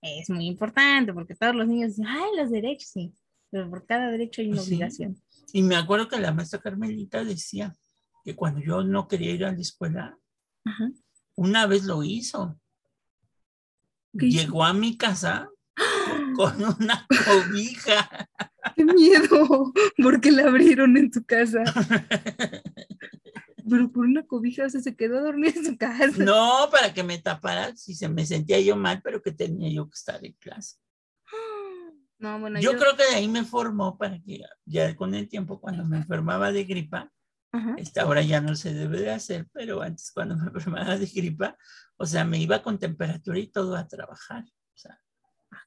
[0.00, 3.12] Es muy importante porque todos los niños dicen, ay, los derechos, sí,
[3.50, 4.68] pero por cada derecho hay una Sí.
[4.74, 5.22] obligación.
[5.52, 7.74] Y me acuerdo que la maestra Carmelita decía
[8.24, 10.18] que cuando yo no quería ir a la escuela,
[10.64, 10.90] Ajá.
[11.36, 12.58] una vez lo hizo.
[14.12, 15.48] Llegó a mi casa
[16.36, 18.28] con una cobija.
[18.76, 19.72] ¡Qué miedo!
[20.02, 21.62] Porque la abrieron en tu casa.
[23.70, 26.06] Pero por una cobija, o sea, se quedó a dormir en su casa.
[26.24, 29.84] No, para que me tapara si se me sentía yo mal, pero que tenía yo
[29.90, 30.76] que estar en clase.
[32.18, 35.60] No, bueno, Yo creo que de ahí me formó para que ya con el tiempo,
[35.60, 37.12] cuando me enfermaba de gripa,
[37.52, 37.74] Ajá.
[37.78, 41.56] esta ahora ya no se debe de hacer, pero antes cuando me enfermaba de gripa,
[41.96, 44.44] o sea, me iba con temperatura y todo a trabajar.
[44.44, 45.00] O sea,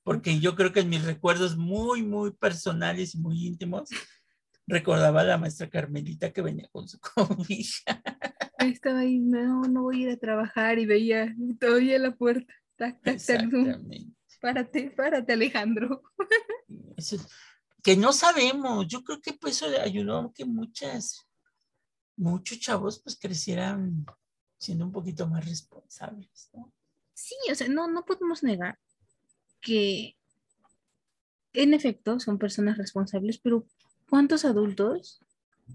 [0.04, 3.90] porque yo creo que en mis recuerdos muy, muy personales y muy íntimos,
[4.68, 8.02] recordaba a la maestra Carmelita que venía con su cobija.
[8.60, 12.54] Estaba ahí, no, no voy a ir a trabajar y veía todavía la puerta.
[12.76, 13.60] Tac, tac, tac, no.
[13.60, 14.21] Exactamente.
[14.42, 16.02] Párate, párate, Alejandro.
[16.98, 17.18] Eso
[17.82, 18.88] que no sabemos.
[18.88, 21.28] Yo creo que pues eso ayudó a que muchas,
[22.16, 24.06] muchos chavos pues crecieran
[24.58, 26.72] siendo un poquito más responsables, ¿no?
[27.14, 28.80] Sí, o sea, no, no podemos negar
[29.60, 30.16] que
[31.54, 33.66] en efecto son personas responsables, pero
[34.10, 35.20] ¿cuántos adultos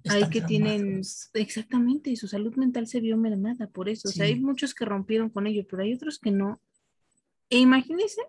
[0.09, 1.03] hay que tienen
[1.35, 4.09] exactamente su salud mental se vio mermada por eso?
[4.09, 6.61] O sea, hay muchos que rompieron con ello, pero hay otros que no.
[7.49, 8.23] E imagínense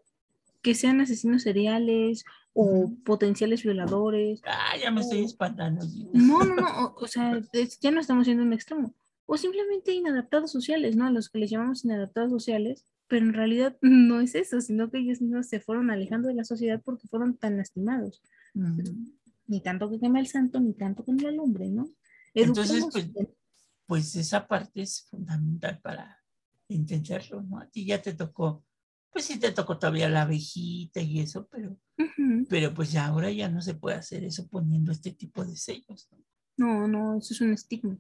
[0.62, 4.42] que sean asesinos seriales o potenciales violadores.
[4.46, 5.26] Ah, ya me estoy Oh.
[5.26, 5.86] espantando.
[6.14, 8.94] No, no, no, o, o sea, es- ya no estamos yendo a un extremo.
[9.26, 11.10] O simplemente inadaptados sociales, ¿no?
[11.12, 15.22] Los que les llamamos inadaptados sociales, pero en realidad no es eso, sino que ellos
[15.22, 18.22] no se fueron alejando de la sociedad porque fueron tan lastimados.
[18.56, 18.84] Ujú.
[19.48, 21.90] Ni tanto que queme el santo, ni tanto que no lo alumbre, ¿no?
[22.34, 23.28] Entonces, Eduquemos pues.
[23.86, 26.22] Pues esa parte es fundamental para
[26.68, 27.60] entenderlo, ¿no?
[27.60, 28.64] A ti ya te tocó,
[29.18, 32.46] pues sí te tocó todavía la abejita y eso, pero, Ujú.
[32.48, 36.08] pero pues ya ahora ya no se puede hacer eso poniendo este tipo de sellos,
[36.12, 36.24] ¿no?
[36.58, 37.98] No, no, eso es un estigma.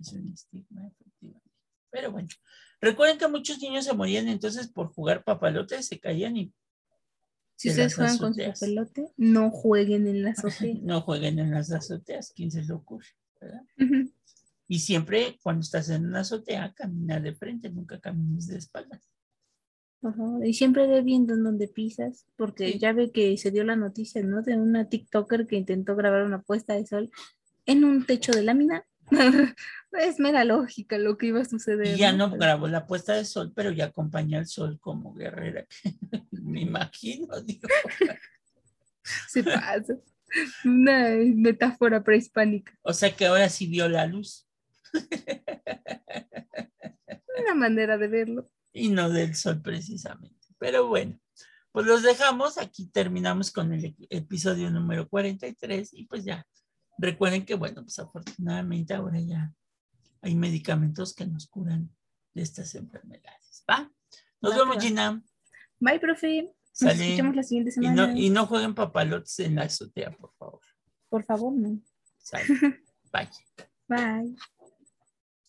[0.00, 1.48] Es un estigma, efectivamente.
[1.90, 2.26] Pero bueno,
[2.80, 6.52] recuerden que muchos niños se morían entonces por jugar papalote, se caían y
[7.54, 8.58] Si De ustedes las juegan con su azoteas.
[8.58, 10.74] papelote, no jueguen en la azotea.
[10.82, 13.06] no jueguen en las azoteas, ¿quién se le ocurre?
[13.40, 13.62] ¿verdad?
[13.78, 14.12] Ujú.
[14.66, 19.08] Y siempre cuando estás en una azotea, camina de frente, nunca camines de espaldas.
[20.44, 22.78] Y siempre ve viendo en donde pisas, porque Sí.
[22.78, 24.42] ya ve que se dio la noticia, ¿no?
[24.42, 27.10] De una TikToker que intentó grabar una puesta de sol
[27.66, 28.84] en un techo de lámina.
[29.92, 31.96] es mera lógica lo que iba a suceder.
[31.96, 35.66] Y ya no grabó la puesta de sol, pero ya acompaña al sol como guerrera.
[36.30, 37.68] Me imagino, digo.
[39.28, 39.96] Se pasa.
[40.64, 42.78] Una metáfora prehispánica.
[42.82, 44.46] O sea que ahora sí vio la luz
[47.40, 48.50] Una manera de verlo.
[48.78, 50.46] Y no del sol precisamente.
[50.58, 51.18] Pero bueno,
[51.72, 52.58] pues los dejamos.
[52.58, 56.46] Aquí terminamos con el ep- episodio número 43 y pues ya.
[57.00, 59.52] Recuerden que, bueno, pues afortunadamente ahora ya
[60.20, 61.94] hay medicamentos que nos curan
[62.34, 63.62] de estas enfermedades.
[63.70, 63.88] ¿Va?
[64.40, 64.82] Nos vemos.
[64.82, 65.22] Gina.
[65.78, 66.52] Bye, profe.
[66.80, 68.06] Nos escuchamos la siguiente Y semana.
[68.08, 70.60] no, y no jueguen papalotes en la azotea, por favor.
[71.08, 71.80] Por favor, no.
[72.18, 72.44] Sale.
[73.12, 73.28] Bye.
[73.88, 74.36] Bye.